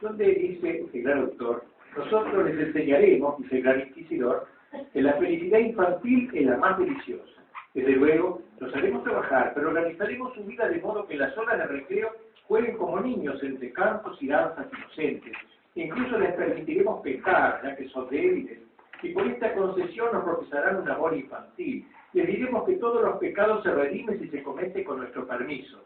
[0.01, 1.63] donde dice el gran autor
[1.97, 4.47] nosotros les enseñaremos, dice el gran inquisidor,
[4.93, 7.41] que la felicidad infantil es la más deliciosa.
[7.73, 11.65] Desde luego, los haremos trabajar, pero organizaremos su vida de modo que las horas de
[11.65, 12.11] recreo
[12.47, 15.33] jueguen como niños entre cantos y danzas inocentes.
[15.75, 18.59] Incluso les permitiremos pecar, ya que son débiles,
[19.03, 21.87] y por esta concesión nos profesarán un amor infantil.
[22.13, 25.83] Les diremos que todos los pecados se redimen si se comete con nuestro permiso.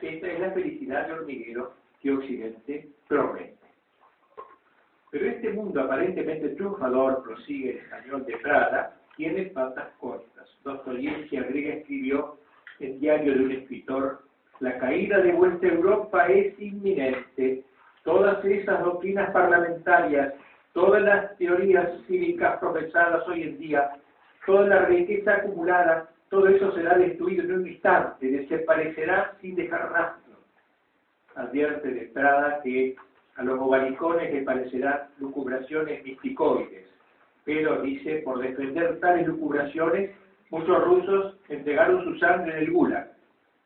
[0.00, 3.54] Esta es la felicidad de hormiguero que Occidente promete.
[5.10, 10.48] Pero este mundo aparentemente triunfador, prosigue el español de Prada, tiene patas cortas.
[10.64, 12.38] Dostoyevsky agrega escribió
[12.78, 14.22] en Diario de un escritor,
[14.60, 17.64] la caída de vuestra Europa es inminente.
[18.04, 20.34] Todas esas doctrinas parlamentarias,
[20.72, 23.90] todas las teorías cívicas profesadas hoy en día,
[24.46, 30.34] toda la riqueza acumulada, todo eso será destruido en un instante, desaparecerá sin dejar rastro.
[31.34, 32.96] Advierte de Prada que
[33.36, 36.86] a los bobalicones les parecerán lucubraciones misticoides,
[37.44, 40.10] pero dice, por defender tales lucubraciones,
[40.50, 43.09] muchos rusos entregaron su sangre en el Gulag,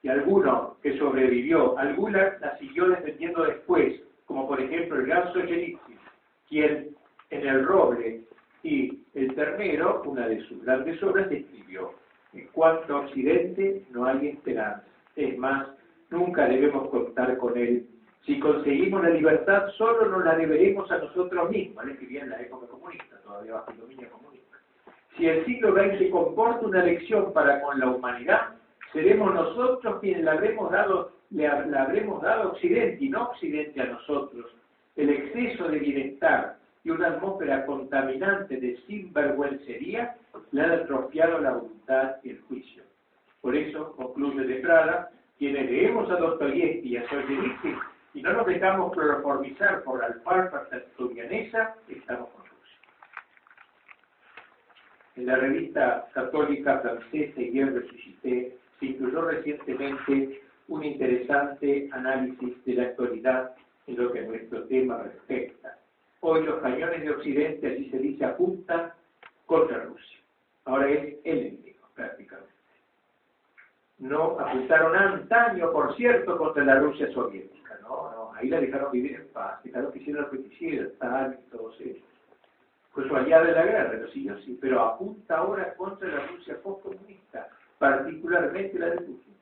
[0.05, 5.33] y alguno que sobrevivió al Gulag la siguió defendiendo después, como por ejemplo el gran
[5.33, 5.99] Solzhenitsyn,
[6.47, 6.95] quien
[7.31, 8.21] en el roble
[8.62, 11.95] y el ternero, una de sus grandes obras, escribió,
[12.35, 14.85] en cuanto a Occidente no hay esperanza.
[15.17, 15.69] Es más,
[16.11, 17.87] nunca debemos contar con él.
[18.27, 21.83] Si conseguimos la libertad, solo nos la deberemos a nosotros mismos.
[21.83, 24.59] Él escribía en la época comunista, todavía bajo el dominio comunista.
[25.17, 28.55] Si el siglo XX comporta una lección para con la humanidad,
[28.95, 34.47] seremos nosotros quienes la habremos dado, le, habremos dado Occidente y no Occidente a nosotros.
[34.97, 40.17] El exceso de bienestar y una atmósfera contaminante de sinvergüencería
[40.53, 42.85] le han atrofiado la voluntad y el juicio.
[43.41, 47.77] Por eso, concluye de Prada, quienes leemos a Dostoyevsky y a Solzhenitsyn
[48.15, 50.69] y no nos dejamos cloroformizar por la alfalfa
[51.89, 52.79] estamos con Rusia.
[55.17, 62.83] En la revista católica francesa Guerre Resuscité se incluyó recientemente un interesante análisis de la
[62.85, 63.55] actualidad
[63.87, 65.79] en lo que a nuestro tema respecta.
[66.21, 68.93] Hoy los cañones de Occidente, allí se dice, apuntan
[69.47, 70.19] contra Rusia.
[70.65, 72.53] Ahora es el enemigo, prácticamente.
[73.99, 78.11] No apuntaron antaño, por cierto, contra la Rusia soviética, ¿no?
[78.11, 81.51] no ahí la dejaron vivir en paz, dejaron que hiciera lo que quisiera, Stalin y
[81.51, 82.05] todos ellos.
[82.93, 86.61] Fue su allá de la guerra, lo siguió sí, pero apunta ahora contra la Rusia
[86.63, 89.35] postcomunista, particularmente la de Putin.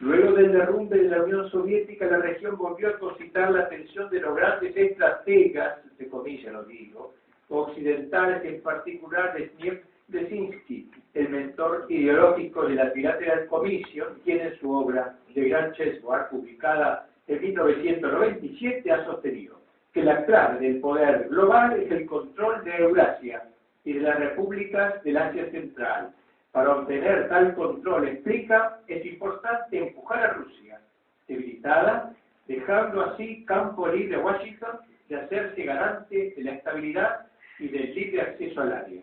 [0.00, 4.20] Luego del derrumbe de la Unión Soviética, la región volvió a concitar la atención de
[4.20, 7.14] los grandes estrategas, de comillas lo digo,
[7.48, 14.70] occidentales, en particular de Brzezinski, el mentor ideológico de la Bilateral Commission, quien en su
[14.70, 19.58] obra The Grand Chessboard, publicada en 1997, ha sostenido
[19.92, 23.44] que la clave del poder global es el control de Eurasia
[23.84, 26.12] y de las repúblicas del Asia Central.
[26.54, 30.80] Para obtener tal control, explica, es importante empujar a Rusia,
[31.26, 32.14] debilitada,
[32.46, 37.26] dejando así campo libre a Washington de hacerse garante de la estabilidad
[37.58, 39.02] y del libre acceso al área.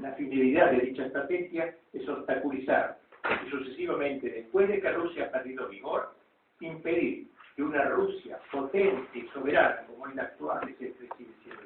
[0.00, 2.96] La finalidad de dicha estrategia es obstaculizar
[3.44, 6.14] y sucesivamente, después de que Rusia ha perdido vigor,
[6.60, 11.62] impedir que una Rusia potente y soberana como es la actual se sigue siendo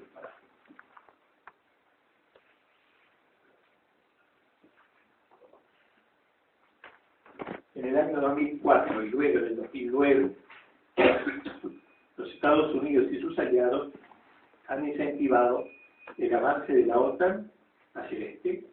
[7.80, 10.30] En el año 2004 y luego en el 2009,
[12.18, 13.90] los Estados Unidos y sus aliados
[14.68, 15.64] han incentivado
[16.18, 17.50] el avance de la OTAN
[17.94, 18.64] hacia el este,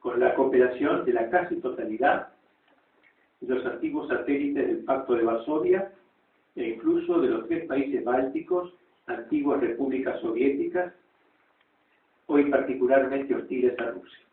[0.00, 2.30] con la cooperación de la casi totalidad
[3.40, 5.92] de los antiguos satélites del Pacto de Varsovia
[6.56, 8.74] e incluso de los tres países bálticos,
[9.06, 10.92] antiguas repúblicas soviéticas,
[12.26, 14.31] hoy particularmente hostiles a Rusia.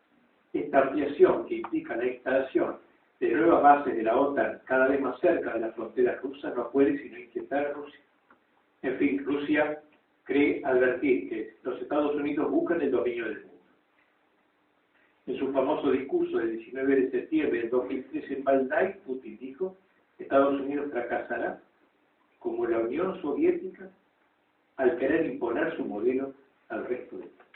[0.52, 2.76] Esta ampliación que implica la instalación
[3.20, 6.70] de nuevas bases de la OTAN cada vez más cerca de las fronteras rusas no
[6.70, 8.00] puede sino inquietar a Rusia.
[8.82, 9.82] En fin, Rusia
[10.24, 13.50] cree advertir que los Estados Unidos buscan el dominio del mundo.
[15.26, 19.76] En su famoso discurso del 19 de septiembre del 2013 en Valdai, Putin dijo,
[20.18, 21.60] Estados Unidos fracasará
[22.38, 23.90] como la Unión Soviética
[24.76, 26.32] al querer imponer su modelo
[26.68, 27.49] al resto del mundo.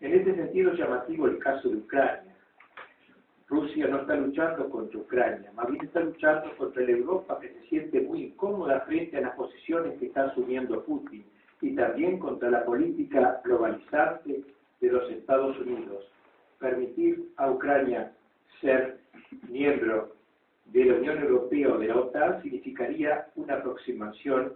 [0.00, 2.36] En este sentido llamativo el caso de Ucrania,
[3.48, 7.62] Rusia no está luchando contra Ucrania, más bien está luchando contra la Europa que se
[7.68, 11.24] siente muy incómoda frente a las posiciones que está asumiendo Putin
[11.62, 14.42] y también contra la política globalizante
[14.80, 16.04] de los Estados Unidos.
[16.58, 18.12] Permitir a Ucrania
[18.60, 18.98] ser
[19.48, 20.12] miembro
[20.66, 24.54] de la Unión Europea o de la OTAN significaría una aproximación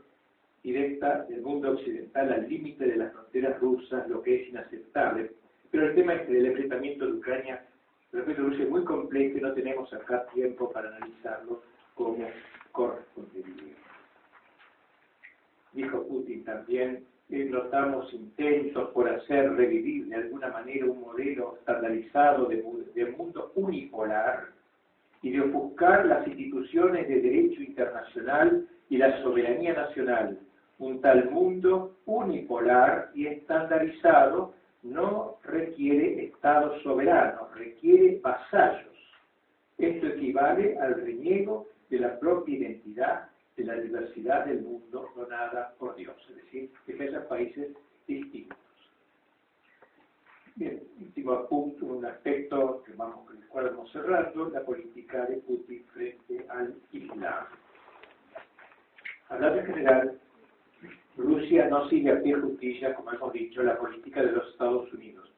[0.62, 5.32] directa del mundo occidental al límite de las fronteras rusas, lo que es inaceptable.
[5.70, 7.64] Pero el tema es que el enfrentamiento de Ucrania
[8.12, 11.62] Repito, es muy complejo y no tenemos acá tiempo para analizarlo
[11.94, 12.26] como
[12.72, 13.74] correspondería.
[15.72, 23.06] Dijo Putin también, notamos intentos por hacer revivir de alguna manera un modelo estandarizado de
[23.16, 24.48] mundo unipolar
[25.22, 30.36] y de ofuscar las instituciones de derecho internacional y la soberanía nacional.
[30.80, 38.86] Un tal mundo unipolar y estandarizado no requiere estados soberanos, requiere vasallos.
[39.76, 45.96] Esto equivale al reniego de la propia identidad de la diversidad del mundo donada por
[45.96, 48.56] Dios, es decir, haya países distintos.
[50.56, 55.36] Bien, último punto, un aspecto que vamos, con el cual vamos cerrando, la política de
[55.36, 57.44] Putin frente al Islam.
[59.28, 60.20] Hablando en general,
[61.16, 65.30] Rusia no sigue a pie justicia, como hemos dicho, la política de los Estados Unidos.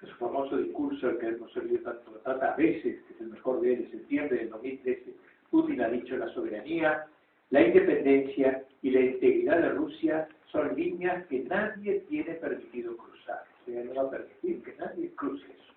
[0.00, 3.74] Su famoso discurso, el que hemos oído tanto, tantas veces, que es el mejor de
[3.74, 5.14] él, de septiembre del 2013,
[5.50, 7.06] Putin ha dicho la soberanía
[7.50, 13.44] La independencia y la integridad de Rusia son líneas que nadie tiene permitido cruzar.
[13.62, 15.72] O sea, no va a permitir que nadie cruce eso.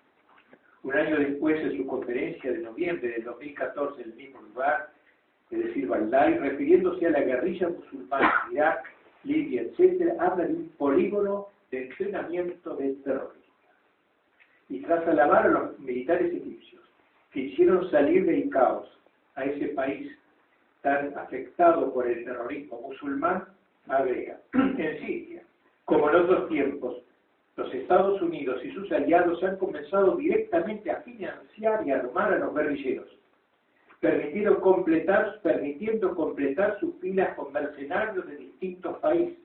[0.82, 4.90] Un año después, en su conferencia de noviembre del 2014 en el mismo lugar,
[5.50, 8.95] es decir, Baldai, refiriéndose a la guerrilla musulmana en Irak,
[9.26, 13.42] Libia, etc., habla de un polígono de entrenamiento del terrorismo.
[14.68, 16.82] Y tras alabar a los militares egipcios
[17.32, 18.88] que hicieron salir del caos
[19.34, 20.10] a ese país
[20.82, 23.44] tan afectado por el terrorismo musulmán,
[23.88, 25.42] agrega, en Siria,
[25.84, 26.96] como en otros tiempos,
[27.56, 32.54] los Estados Unidos y sus aliados han comenzado directamente a financiar y armar a los
[32.54, 33.08] guerrilleros,
[34.00, 39.38] permitieron completar, permitiendo completar sus filas con mercenarios de distintos países.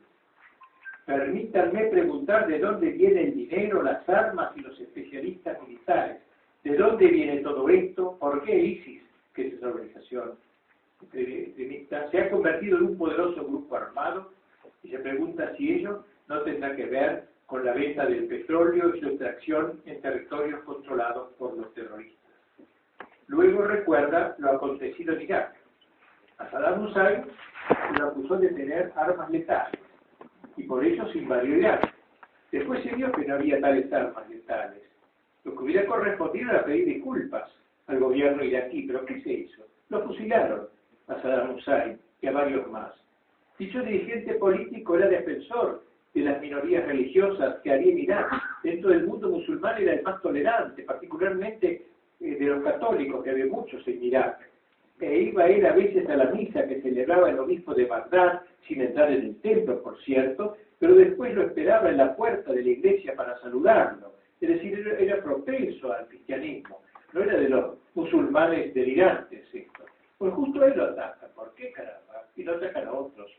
[1.05, 6.21] Permítanme preguntar de dónde viene el dinero, las armas y los especialistas militares.
[6.63, 8.17] ¿De dónde viene todo esto?
[8.19, 9.01] ¿Por qué ISIS,
[9.33, 10.33] que es esa organización
[11.11, 14.31] extremista, se ha convertido en un poderoso grupo armado?
[14.83, 18.99] Y se pregunta si ello no tendrá que ver con la venta del petróleo y
[18.99, 22.20] su extracción en territorios controlados por los terroristas.
[23.31, 25.55] Luego recuerda lo acontecido en Irak.
[26.37, 27.23] A Saddam Hussein
[27.69, 29.79] se lo acusó de tener armas letales
[30.57, 31.93] y por ello se invadió Irak.
[32.51, 34.83] Después se vio que no había tales armas letales.
[35.45, 37.49] Lo que hubiera correspondido era pedir disculpas
[37.87, 39.63] al gobierno iraquí, pero ¿qué se hizo?
[39.87, 40.67] Lo fusilaron
[41.07, 42.91] a Saddam Hussein y a varios más.
[43.57, 48.29] Dicho dirigente político era defensor de las minorías religiosas que había en Irak.
[48.61, 51.90] Dentro del mundo musulmán era el más tolerante, particularmente
[52.21, 54.39] de los católicos, que había muchos en Irak.
[55.01, 59.11] Iba ir a veces a la misa que celebraba el obispo de Bagdad, sin entrar
[59.11, 63.15] en el templo, por cierto, pero después lo esperaba en la puerta de la iglesia
[63.15, 64.13] para saludarlo.
[64.39, 66.81] Es decir, era, propenso al cristianismo,
[67.13, 69.83] no era de los musulmanes delirantes esto.
[70.17, 71.27] Pues justo él lo ataca.
[71.35, 72.27] ¿Por qué caramba?
[72.35, 73.31] Y lo atacan a otros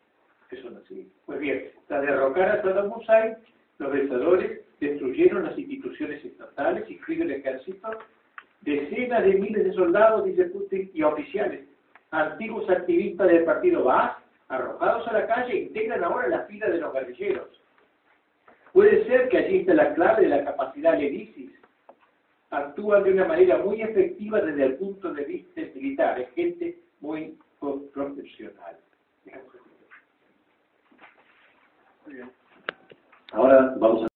[0.51, 1.11] que son así.
[1.27, 3.37] Pues bien, tras derrocar a Saddam Hussein,
[3.79, 7.88] los vencedores destruyeron las instituciones estatales, incluido el ejército,
[8.62, 11.66] decenas de miles de soldados, dice Putin, y oficiales,
[12.11, 14.16] antiguos activistas del partido Baas,
[14.48, 17.48] arrojados a la calle, integran ahora la fila de los guerrilleros.
[18.72, 21.51] Puede ser que allí está la clave de la capacidad del ISIS.
[22.51, 27.37] Actúan de una manera muy efectiva desde el punto de vista militar, es gente muy
[27.92, 28.77] profesional.
[33.33, 34.09] Ahora vamos a...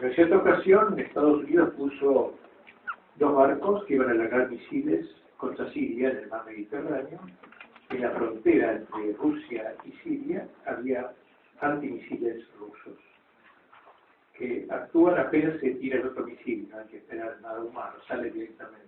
[0.00, 2.34] En cierta ocasión, Estados Unidos puso
[3.16, 7.20] dos barcos que iban a largar misiles contra Siria en el mar Mediterráneo.
[7.90, 11.12] En la frontera entre Rusia y Siria había
[11.60, 12.98] antimisiles rusos
[14.34, 18.30] que actúan apenas se tira el otro misil, no hay que esperar nada humano, sale
[18.30, 18.84] directamente.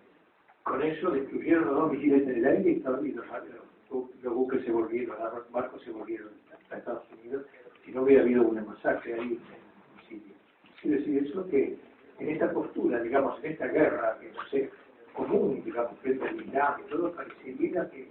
[0.65, 5.53] Con eso destruyeron los dos misiles en el aire y, los, buques se volvieron, los
[5.53, 6.31] barcos se volvieron
[6.71, 7.47] a Estados Unidos,
[7.85, 10.35] si no hubiera habido una masacre ahí en Siria.
[10.83, 11.79] Quiere decir eso que
[12.18, 14.70] en esta postura, digamos, en esta guerra, que no sé,
[15.14, 18.09] común, digamos, frente al Islam y todo, parecería que,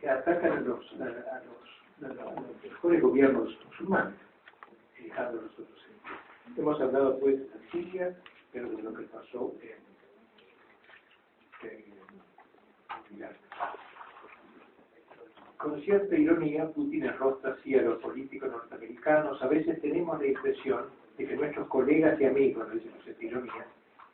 [0.00, 4.14] que atacan a los, a, los, a los mejores gobiernos musulmanes,
[5.00, 5.86] dejando los otros.
[6.56, 8.16] Hemos hablado pues de Siria,
[8.52, 9.70] pero de lo que pasó en,
[11.68, 12.00] en.
[15.56, 19.42] Con cierta ironía, Putin arroja así a los políticos norteamericanos.
[19.42, 20.86] A veces tenemos la impresión
[21.20, 23.66] de que nuestros colegas y amigos, decimos esta ironía,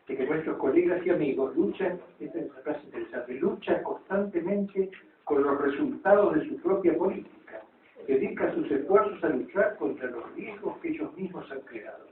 [0.08, 4.90] de que nuestros colegas y amigos luchan, esta es una frase interesante, luchan constantemente
[5.22, 7.62] con los resultados de su propia política,
[8.08, 12.06] dedican sus esfuerzos a luchar contra los riesgos que ellos mismos han creado.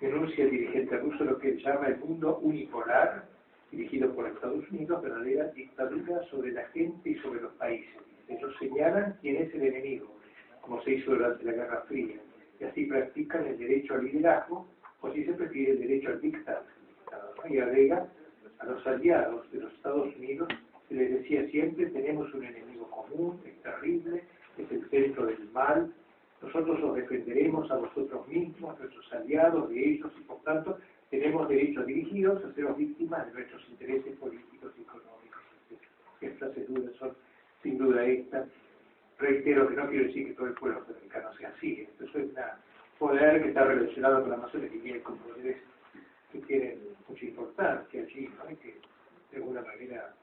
[0.00, 3.24] Denuncia el dirigente ruso lo que llama el mundo unipolar,
[3.70, 7.94] dirigido por Estados Unidos, verdadera dictadura sobre la gente y sobre los países.
[8.28, 10.15] Ellos señalan quién es el enemigo,
[10.66, 12.16] como se hizo durante la Guerra Fría,
[12.58, 14.66] y así practican el derecho al liderazgo,
[15.00, 16.64] o si se prefiere el derecho al dictado.
[17.48, 18.08] Y agrega,
[18.58, 20.48] a los aliados de los Estados Unidos
[20.88, 24.24] se les decía siempre, tenemos un enemigo común, es terrible,
[24.58, 25.92] es el centro del mal,
[26.42, 30.78] nosotros os defenderemos a vosotros mismos, nuestros aliados, de ellos, y por tanto
[31.10, 35.42] tenemos derecho a dirigiros, a seros víctimas de nuestros intereses políticos y económicos.
[36.20, 37.12] Estas dudas son
[37.62, 38.48] sin duda estas
[39.18, 41.82] reitero que no quiero decir que todo el pueblo americano sea así.
[41.82, 42.34] Esto es un
[42.98, 45.56] poder que está relacionado con la masonería y con poderes
[46.32, 48.46] que tienen mucha importancia allí, ¿no?
[48.58, 48.76] que
[49.30, 50.14] de alguna manera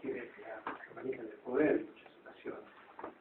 [0.00, 2.60] tienen la manera del poder en muchas ocasiones.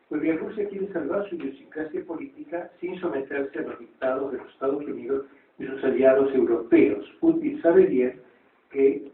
[0.09, 4.49] Pues bien, Rusia quiere salvar su idiosincrasia política sin someterse a los dictados de los
[4.51, 5.25] Estados Unidos
[5.57, 7.05] y sus aliados europeos.
[7.19, 8.21] Putin sabe bien
[8.71, 9.11] que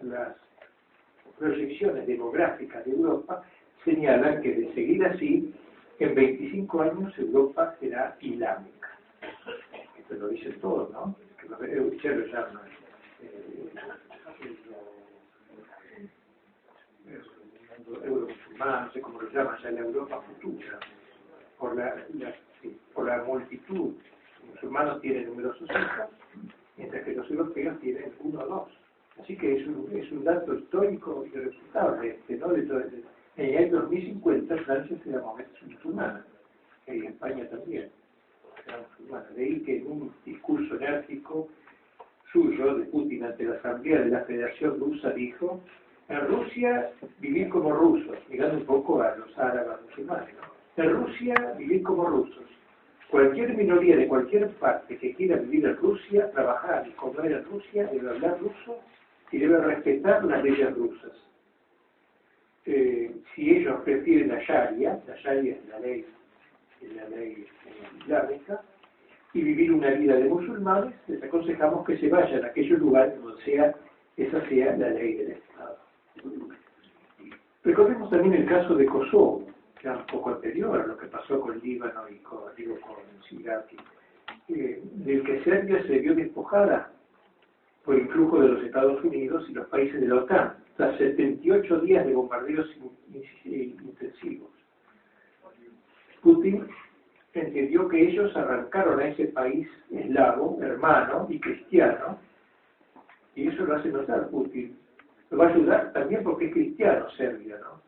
[0.00, 0.36] las
[1.38, 3.42] proyecciones demográficas de Europa
[3.84, 5.54] señalan que de seguir así,
[5.98, 8.88] en 25 años Europa será islámica.
[9.98, 11.14] Esto lo dicen todos, ¿no?
[11.40, 12.62] Que lo, lo llama
[18.02, 20.78] euromusulmán, no sé cómo lo llaman, ya la Europa futura,
[21.58, 22.06] por la,
[22.94, 23.94] por la multitud.
[24.40, 26.08] Los musulmanes tienen numerosos hijos,
[26.76, 28.68] mientras que los europeos tienen uno o dos.
[29.20, 32.10] Así que es un, es un dato histórico irrefutable.
[32.10, 32.48] Este, ¿no?
[33.36, 35.22] En el año 2050 Francia será
[35.66, 36.24] musulmana,
[36.86, 37.90] y España también.
[39.34, 41.48] De ahí que en un discurso enérgico
[42.32, 45.60] suyo de Putin ante la Asamblea de la Federación Rusa dijo
[46.08, 50.34] en Rusia vivir como rusos, mirando un poco a los árabes musulmanes.
[50.76, 52.44] En Rusia vivir como rusos.
[53.10, 57.86] Cualquier minoría de cualquier parte que quiera vivir en Rusia, trabajar y comer en Rusia,
[57.92, 58.80] debe hablar ruso
[59.30, 61.12] y debe respetar las leyes rusas.
[62.66, 66.06] Eh, si ellos prefieren la Sharia, la Sharia es la ley,
[66.80, 67.46] es la ley
[68.00, 68.62] islámica,
[69.34, 73.42] y vivir una vida de musulmanes, les aconsejamos que se vayan a aquellos lugares donde
[73.42, 73.74] sea,
[74.16, 75.78] esa sea la ley del Estado.
[77.64, 79.44] Recordemos también el caso de Kosovo,
[79.80, 82.94] que era un poco anterior a lo que pasó con Líbano y con, digo, con
[84.48, 86.93] eh, del que Serbia se vio despojada
[87.84, 92.06] por influjo de los Estados Unidos y los países de la OTAN, tras 78 días
[92.06, 92.66] de bombardeos
[93.44, 94.50] intensivos.
[96.22, 96.66] Putin
[97.34, 102.18] entendió que ellos arrancaron a ese país eslavo, hermano y cristiano,
[103.34, 104.76] y eso lo hace notar Putin.
[105.30, 107.82] Lo va a ayudar también porque es cristiano Serbia, ¿no?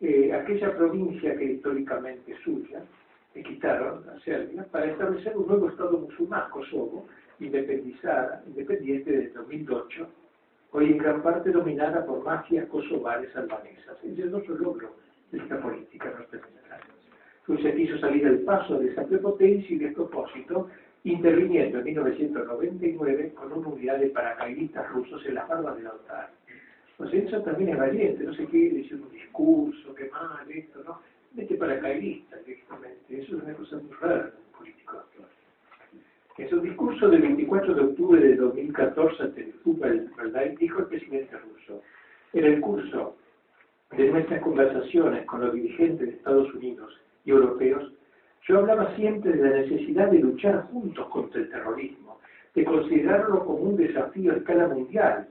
[0.00, 2.82] Eh, aquella provincia que históricamente es suya,
[3.34, 7.06] le quitaron a Serbia para establecer un nuevo Estado musulmán, Kosovo,
[7.40, 10.08] independizada, independiente desde 2008,
[10.72, 13.96] hoy en gran parte dominada por mafias kosovares albanesas.
[14.02, 14.94] Ese es otro logro
[15.30, 16.54] de esta política norteamericana.
[17.46, 20.68] Se quiso salir al paso de esa prepotencia y de propósito,
[21.04, 26.26] interviniendo en 1999 con una unidad de paracaidistas rusos en las barbas de la OTAN.
[26.96, 31.00] Pues eso también es valiente, no se quiere decir un discurso, qué mal, esto, ¿no?
[31.34, 35.28] Mete paracaidistas directamente, eso es una cosa muy rara en un político actual.
[36.36, 41.80] En su discurso del 24 de octubre de 2014 ante el dijo el presidente ruso,
[42.32, 43.14] en el curso
[43.96, 46.92] de nuestras conversaciones con los dirigentes de Estados Unidos
[47.24, 47.92] y europeos,
[48.48, 52.18] yo hablaba siempre de la necesidad de luchar juntos contra el terrorismo,
[52.56, 55.28] de considerarlo como un desafío a escala mundial.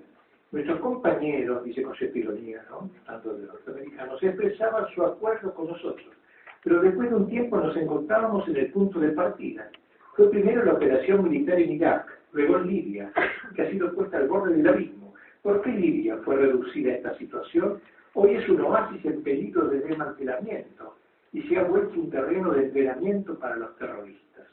[0.53, 2.89] Nuestros compañeros, dice con ironía, ¿no?
[3.05, 6.15] tanto de norteamericanos, expresaban su acuerdo con nosotros,
[6.63, 9.69] pero después de un tiempo nos encontrábamos en el punto de partida.
[10.15, 13.11] Fue primero la operación militar en Irak, luego en Libia,
[13.55, 15.15] que ha sido puesta al borde del abismo.
[15.41, 17.81] ¿Por qué Libia fue reducida a esta situación?
[18.13, 20.95] Hoy es un oasis en peligro de desmantelamiento
[21.31, 24.45] y se ha vuelto un terreno de entrenamiento para los terroristas.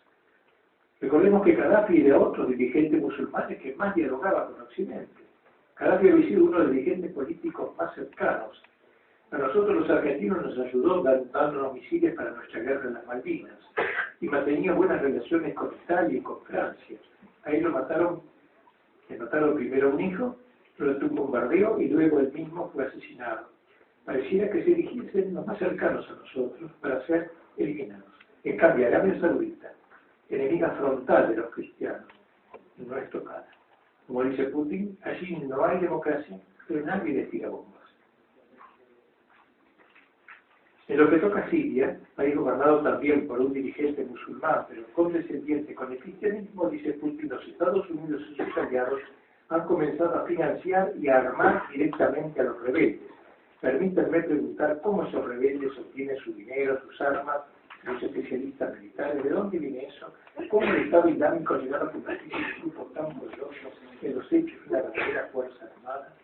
[0.99, 5.23] Recordemos que Gaddafi era otro dirigente musulmán que más dialogaba con Occidente.
[5.79, 8.63] Gaddafi había sido uno de los dirigentes políticos más cercanos.
[9.31, 13.59] A nosotros los argentinos nos ayudó dándonos misiles para nuestra guerra en las Malvinas
[14.21, 16.99] y mantenía buenas relaciones con Italia y con Francia.
[17.45, 18.23] Ahí lo mataron,
[19.09, 20.37] le mataron primero un hijo
[20.79, 23.51] durante un bombardeo y luego él mismo fue asesinado
[24.05, 28.11] pareciera que se dirigiesen los más cercanos a nosotros para ser eliminados.
[28.45, 29.73] En cambio, Arabia Saudita,
[30.29, 32.07] enemiga frontal de los cristianos,
[32.79, 33.47] no es tocada.
[34.07, 37.80] Como dice Putin, allí no hay democracia, pero nadie les tira bombas.
[40.91, 45.73] En lo que toca a Siria, país gobernado también por un dirigente musulmán, pero condescendiente
[45.73, 49.01] con el cristianismo, dice Putin, los Estados Unidos y sus aliados
[49.51, 53.01] han comenzado a financiar y a armar directamente a los rebeldes
[53.61, 57.39] Permítanme preguntar cómo esos rebeldes obtienen su dinero, sus armas,
[57.85, 60.13] los especialistas militares, ¿de dónde viene eso?
[60.51, 63.71] ¿Cómo el Estado Islámico ha llegado a convertirse en un grupo tan poderoso
[64.03, 66.15] en los hechos de la verdadera Fuerza Armada?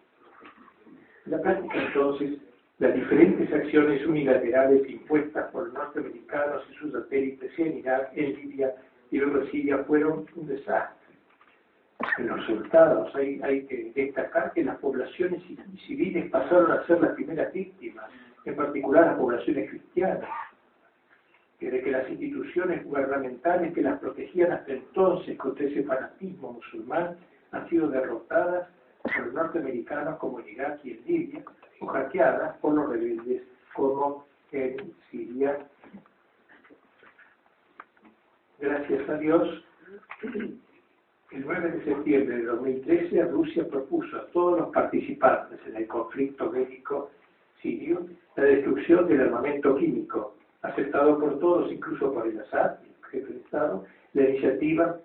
[1.27, 2.39] La práctica, entonces,
[2.79, 8.75] las diferentes acciones unilaterales impuestas por los norteamericanos y sus satélites en Irak, en Libia
[9.11, 11.17] y luego Siria fueron un desastre
[12.19, 13.15] en los resultados.
[13.15, 15.43] Hay, que destacar que las poblaciones
[15.87, 18.05] civiles pasaron a ser las primeras víctimas,
[18.45, 20.29] en particular las poblaciones cristianas,
[21.59, 27.17] que de que las instituciones gubernamentales que las protegían hasta entonces contra ese fanatismo musulmán
[27.53, 28.69] han sido derrotadas
[29.03, 31.45] por los norteamericanos como en Irak y en Libia,
[31.81, 33.43] o hackeadas por los rebeldes
[33.75, 35.67] como en Siria.
[38.59, 39.65] Gracias a Dios
[41.33, 46.51] el 9 de septiembre de 2013 Rusia propuso a todos los participantes en el conflicto
[46.51, 47.11] bélico
[47.61, 48.07] sirio
[48.37, 53.41] la destrucción del armamento químico, aceptado por todos, incluso por el Assad, el jefe de
[53.41, 53.85] Estado.
[54.13, 54.99] La iniciativa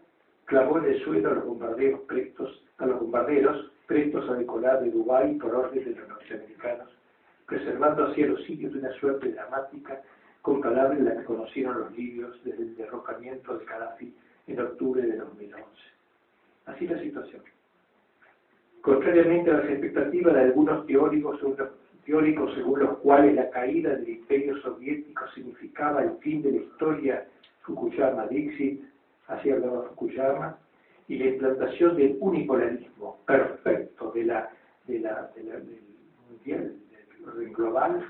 [0.46, 4.90] clavó en el suelo a los bombarderos prestos, a los bombarderos prestos a decolar de
[4.90, 6.88] Dubái por orden de los norteamericanos,
[7.46, 10.02] preservando así a los sirios de una suerte dramática
[10.42, 14.14] comparable a la que conocieron los libios desde el derrocamiento de Gaddafi
[14.48, 15.66] en octubre de 2011.
[16.68, 17.42] Así la situación.
[18.80, 21.42] Contrariamente a las expectativas de algunos teóricos,
[22.06, 27.28] teóricos según los cuales la caída del imperio soviético significaba el fin de la historia
[27.64, 28.86] Fukuyama-Dixit,
[29.28, 30.58] así hablaba Fukuyama,
[31.12, 34.50] y la implantación del unipolarismo perfecto de la,
[34.88, 35.66] de la, del
[36.30, 36.74] mundial,
[37.38, 38.08] del global,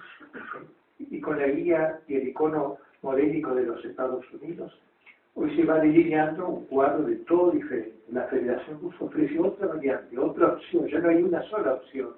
[0.99, 4.80] y con la guía y el icono modélico de los Estados Unidos,
[5.34, 7.95] Hoy se va delineando un cuadro de todo diferente.
[8.12, 12.10] La Federación Rusa ofrece otra variante, otra opción, ya no hay una sola opción.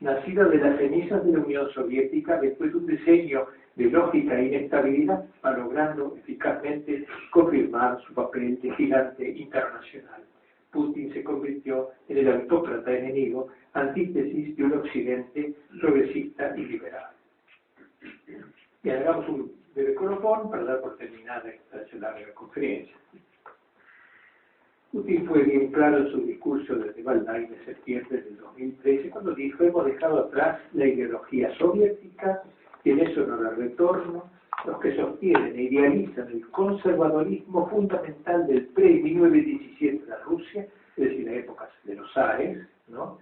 [0.00, 3.46] Nacida de las cenizas de la Unión Soviética después de un diseño
[3.76, 10.22] de lógica e inestabilidad, va logrando eficazmente confirmar su papel de gigante internacional.
[10.70, 17.10] Putin se convirtió en el autócrata enemigo, antítesis de un occidente progresista y liberal.
[18.82, 22.96] Y hagamos un de colofón para dar por terminada esta larga conferencia.
[24.90, 29.64] Putin fue bien claro en su discurso desde Valdai de septiembre del 2013 cuando dijo
[29.64, 32.42] hemos dejado atrás la ideología soviética
[32.86, 34.30] y en eso no la retorno
[34.64, 41.32] los que sostienen e idealizan el conservadorismo fundamental del pre-1917 de Rusia, es decir, la
[41.32, 43.18] época de los zares, ¿no?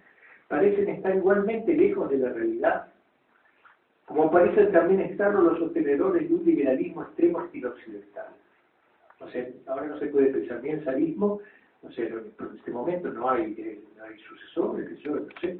[0.48, 2.88] parecen estar igualmente lejos de la realidad
[4.04, 8.26] como parecen también estarlo los sostenedores de un liberalismo extremo estilo occidental.
[9.18, 11.40] O sea, ahora no se puede pensar ni en zarismo,
[11.82, 15.58] o sea, en este momento no hay, eh, no hay sucesores, yo, no sé,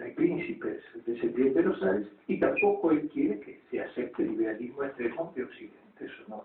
[0.00, 4.84] hay príncipes descendientes de los Ares, y tampoco él quiere que se acepte el liberalismo
[4.84, 6.44] extremo de Occidente, eso no.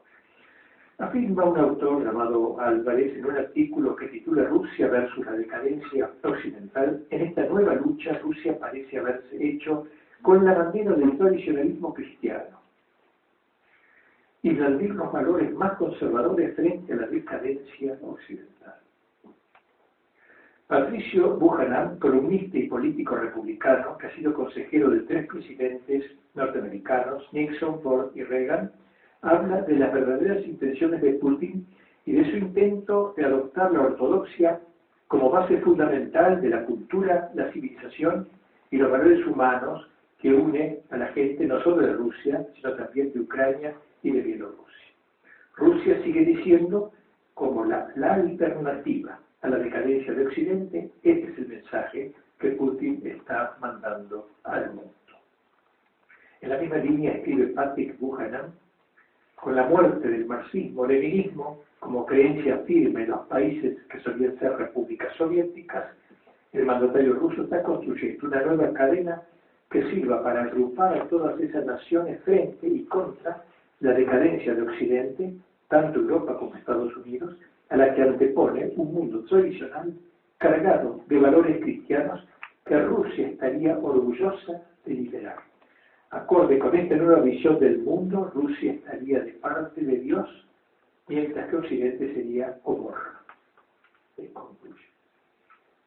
[0.98, 7.06] Afirma un autor llamado Álvarez en un artículo que titula Rusia versus la decadencia occidental.
[7.10, 9.88] En esta nueva lucha, Rusia parece haberse hecho
[10.22, 12.62] con la bandera del tradicionalismo cristiano
[14.42, 18.76] y blandir los valores más conservadores frente a la decadencia occidental.
[20.68, 27.82] Patricio Buchanan, columnista y político republicano, que ha sido consejero de tres presidentes norteamericanos, Nixon,
[27.82, 28.72] Ford y Reagan,
[29.22, 31.68] habla de las verdaderas intenciones de Putin
[32.06, 34.60] y de su intento de adoptar la ortodoxia
[35.08, 38.28] como base fundamental de la cultura, la civilización
[38.72, 39.88] y los valores humanos
[40.20, 44.22] que une a la gente no solo de Rusia, sino también de Ucrania y de
[44.22, 44.66] Bielorrusia.
[45.56, 46.92] Rusia sigue diciendo
[47.36, 53.58] como la, alternativa a la decadencia de Occidente, este es el mensaje que Putin está
[53.60, 54.92] mandando al mundo.
[56.42, 58.54] En la misma línea escribe Patrick Buchanan,
[59.36, 65.14] con la muerte del marxismo-leninismo como creencia firme en los países que solían ser repúblicas
[65.18, 65.86] soviéticas,
[66.54, 69.22] el mandatario ruso está construyendo una nueva cadena
[69.70, 73.44] que sirva para agrupar a todas esas naciones frente y contra
[73.82, 75.34] la decadencia de Occidente,
[75.68, 77.36] tanto Europa como Estados Unidos,
[77.70, 79.94] a la que antepone un mundo tradicional
[80.38, 82.26] cargado de valores cristianos
[82.66, 85.38] que Rusia estaría orgullosa de liberar.
[86.12, 90.28] Acorde con esta nueva visión del mundo, Rusia estaría de parte de Dios,
[91.08, 93.22] mientras que Occidente sería Gomorra.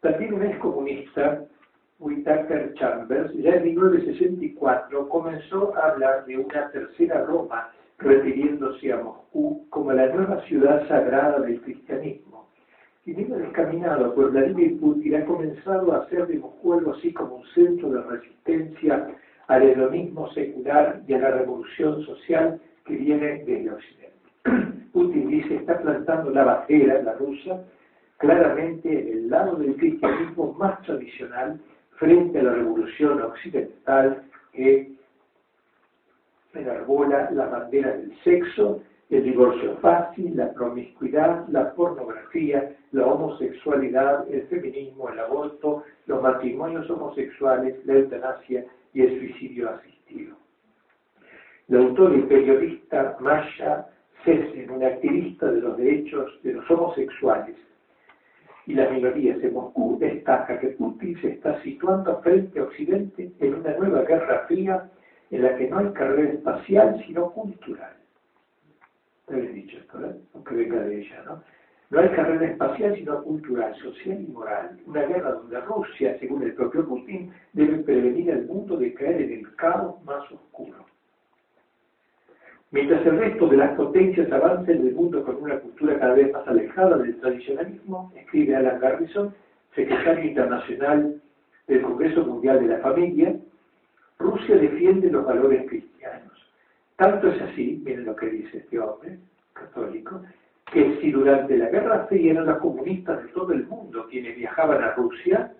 [0.01, 1.45] También un ex comunista
[1.99, 9.67] Whitaker Chambers, ya en 1964 comenzó a hablar de una tercera Roma, refiriéndose a Moscú
[9.71, 12.49] como la nueva ciudad sagrada del cristianismo.
[13.05, 17.37] Y bien descaminado por Vladimir Putin ha comenzado a hacer de Moscú algo así como
[17.37, 19.09] un centro de resistencia
[19.49, 24.19] al hedonismo secular y a la revolución social que viene desde Occidente.
[24.93, 27.63] Putin dice está plantando la bandera, la rusa,
[28.19, 31.59] claramente en el lado del cristianismo más tradicional
[31.97, 34.23] frente a la revolución occidental
[34.53, 34.98] que
[36.59, 44.43] enarbola la bandera del sexo, el divorcio fácil, la promiscuidad, la pornografía, la homosexualidad, el
[44.49, 50.37] feminismo, el aborto, los matrimonios homosexuales, la eutanasia y el suicidio asistido.
[51.69, 53.87] La autor y periodista Masha
[54.25, 57.57] Sesen, una activista de los derechos de los homosexuales,
[58.67, 63.55] y las minorías de Moscú destaca que Putin se está situando frente a Occidente en
[63.55, 64.91] una nueva guerra fría
[65.31, 67.93] en la que no hay carrera espacial sino cultural.
[69.27, 70.17] Te he dicho esto, ¿eh?
[70.35, 71.43] aunque venga de ella, ¿no?
[71.91, 74.79] No hay carrera espacial, sino cultural, social y moral.
[74.85, 79.33] Una guerra donde Rusia, según el propio Putin, debe prevenir al mundo de caer en
[79.33, 80.85] el caos más oscuro.
[82.71, 86.31] Mientras el resto de las potencias avanza en el mundo con una cultura cada vez
[86.31, 89.35] más alejada del tradicionalismo, escribe Alan Garrison,
[89.75, 91.23] secretario internacional
[91.67, 93.35] del Congreso Mundial de la Familia,
[94.39, 96.33] Rusia defiende los valores cristianos.
[96.97, 99.19] Tanto es así, miren lo que dice este hombre
[99.53, 100.23] católico,
[100.73, 104.83] que si durante la Guerra Fría eran los comunistas de todo el mundo quienes viajaban
[104.83, 105.53] a Rusia,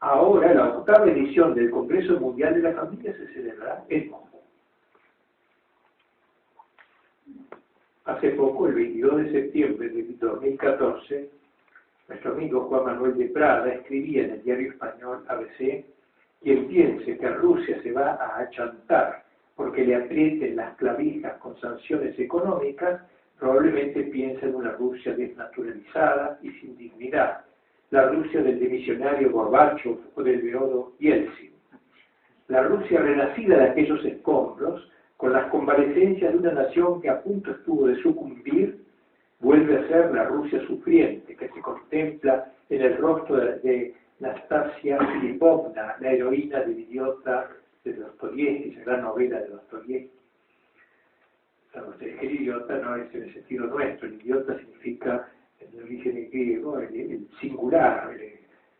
[0.00, 4.38] ahora la octava edición del Congreso Mundial de la Familia se celebrará en Moscú.
[8.04, 11.30] Hace poco, el 22 de septiembre de 2014,
[12.08, 15.84] nuestro amigo Juan Manuel de Prada escribía en el diario español ABC,
[16.42, 19.24] quien piense que Rusia se va a achantar
[19.56, 23.00] porque le aprieten las clavijas con sanciones económicas,
[23.38, 27.44] probablemente piensa en una Rusia desnaturalizada y sin dignidad,
[27.90, 31.52] la Rusia del dimisionario Gorbachev o del Beodo Yeltsin,
[32.48, 37.52] la Rusia renacida de aquellos escombros, con las convalecencias de una nación que a punto
[37.52, 38.82] estuvo de sucumbir,
[39.38, 45.96] vuelve a ser la Rusia sufriente que se contempla en el rostro de, Nastasia Filipovna,
[45.98, 47.50] la heroína del idiota
[47.82, 50.10] de Dostoyevsky, esa gran novela de Dostoyevsky.
[52.00, 56.78] El idiota no es en el sentido nuestro, el idiota significa en el origen griego
[56.78, 58.14] el, singular,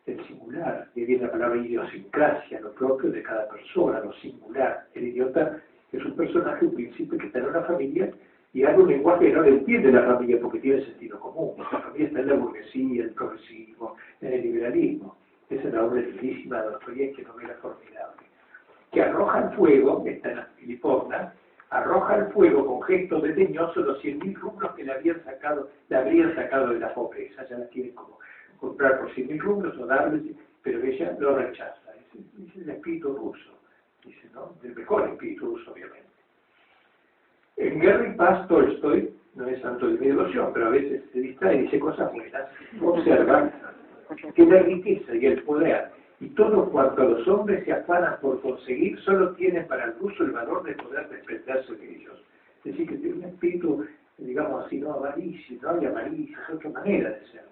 [0.07, 4.87] el, singular, que viene la palabra idiosincrasia, lo propio de cada persona, lo singular.
[4.95, 8.13] El idiota es un personaje, un príncipe que está en una familia
[8.53, 11.55] y habla un lenguaje que no le entiende la familia porque tiene sentido común.
[11.59, 15.17] La familia está en la burguesía, el progresismo, en el liberalismo.
[15.53, 18.27] Es la obra lindísima de Dostoyevsky, novela formidable.
[18.91, 21.35] Que arroja al fuego, está en la Filipovna,
[21.71, 25.97] arroja al fuego con gesto desdeñoso los cien mil rublos que le habían sacado, le
[25.97, 27.47] habrían sacado de la pobreza.
[27.49, 28.19] Ya la quieren como
[28.61, 30.23] comprar por cien mil rublos o darles,
[30.63, 31.81] pero ella lo rechaza.
[31.97, 33.63] Es, es el espíritu ruso
[34.05, 34.55] dice, ¿no?
[34.63, 36.09] Del mejor espíritu ruso, obviamente.
[37.57, 41.21] En Guerra y Paz, Tolstoy no es santo de mi devoción, pero a veces se
[41.21, 42.49] distrae y dice cosas buenas.
[42.81, 43.51] Observa
[44.35, 45.91] que la riqueza y el poder
[46.21, 50.31] y todo cuanto los hombres se afanan por conseguir solo tienen para el ruso el
[50.31, 52.23] valor de poder desprenderse de ellos.
[52.59, 53.85] Es decir, que tiene un espíritu,
[54.19, 57.43] digamos así, no avaricia, no hay avaricia, es otra manera de ser.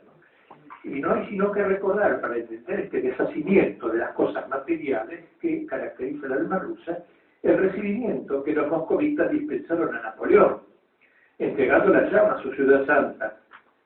[0.84, 5.66] Y no hay sino que recordar para entender este deshacimiento de las cosas materiales que
[5.66, 7.04] caracteriza el alma rusa,
[7.42, 10.60] el recibimiento que los moscovitas dispensaron a Napoleón,
[11.38, 13.36] entregando la llama a su ciudad santa,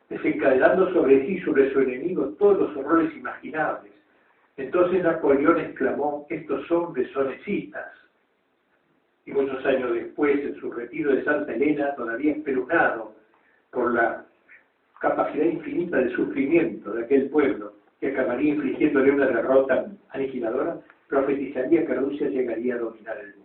[0.09, 3.93] desencadenando sobre sí, sobre su enemigo, todos los horrores imaginables.
[4.57, 7.93] Entonces Napoleón exclamó, estos hombres son escitas.
[9.27, 13.15] Y muchos años después, en su retiro de Santa Elena, todavía espelunado
[13.71, 14.25] por la
[15.01, 20.79] capacidad infinita de sufrimiento de aquel pueblo, que acabaría infligiéndole una derrota aniquiladora,
[21.09, 23.45] profetizaría que Rusia llegaría a dominar el mundo.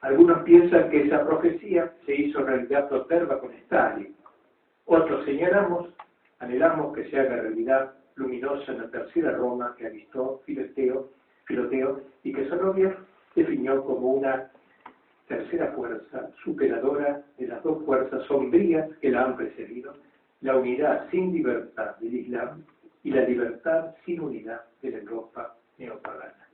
[0.00, 4.14] Algunos piensan que esa profecía se hizo realidad toterva con Stalin.
[4.86, 5.88] Otros señalamos,
[6.38, 11.08] anhelamos que se haga realidad luminosa en la tercera Roma que avistó Filoteo,
[11.44, 12.96] Filoteo y que Soloviev
[13.34, 14.50] definió como una
[15.28, 19.94] tercera fuerza superadora de las dos fuerzas sombrías que la han precedido
[20.42, 22.64] la unidad sin libertad del Islam
[23.04, 26.48] y la libertad sin unidad de la Europa neopagana.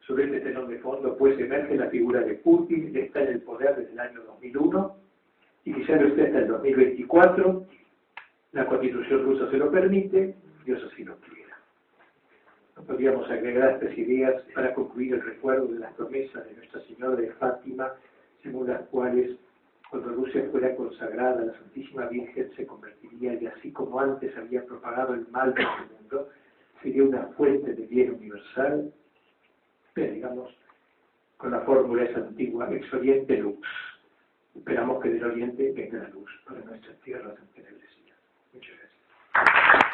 [0.00, 3.42] Sobre este tenor de fondo, pues, emerge la figura de Putin, que está en el
[3.42, 4.96] poder desde el año 2001
[5.68, 7.66] y quizá lo esté hasta el 2024.
[8.52, 11.58] La constitución rusa se lo permite, Dios así lo quiera.
[12.74, 17.16] No podríamos agregar estas ideas para concluir el recuerdo de las promesas de Nuestra Señora
[17.16, 17.92] de Fátima,
[18.42, 19.36] según las cuales
[19.90, 25.12] cuando Rusia fuera consagrada, la Santísima Virgen se convertiría y así como antes había propagado
[25.12, 26.28] el mal por el mundo,
[26.82, 28.90] sería una fuente de bien universal,
[29.96, 30.50] digamos,
[31.36, 33.66] con la fórmula esa antigua, ex oriente lux.
[34.58, 37.78] Esperamos que del oriente venga la luz para nuestras tierras en
[38.52, 39.87] Muchas gracias.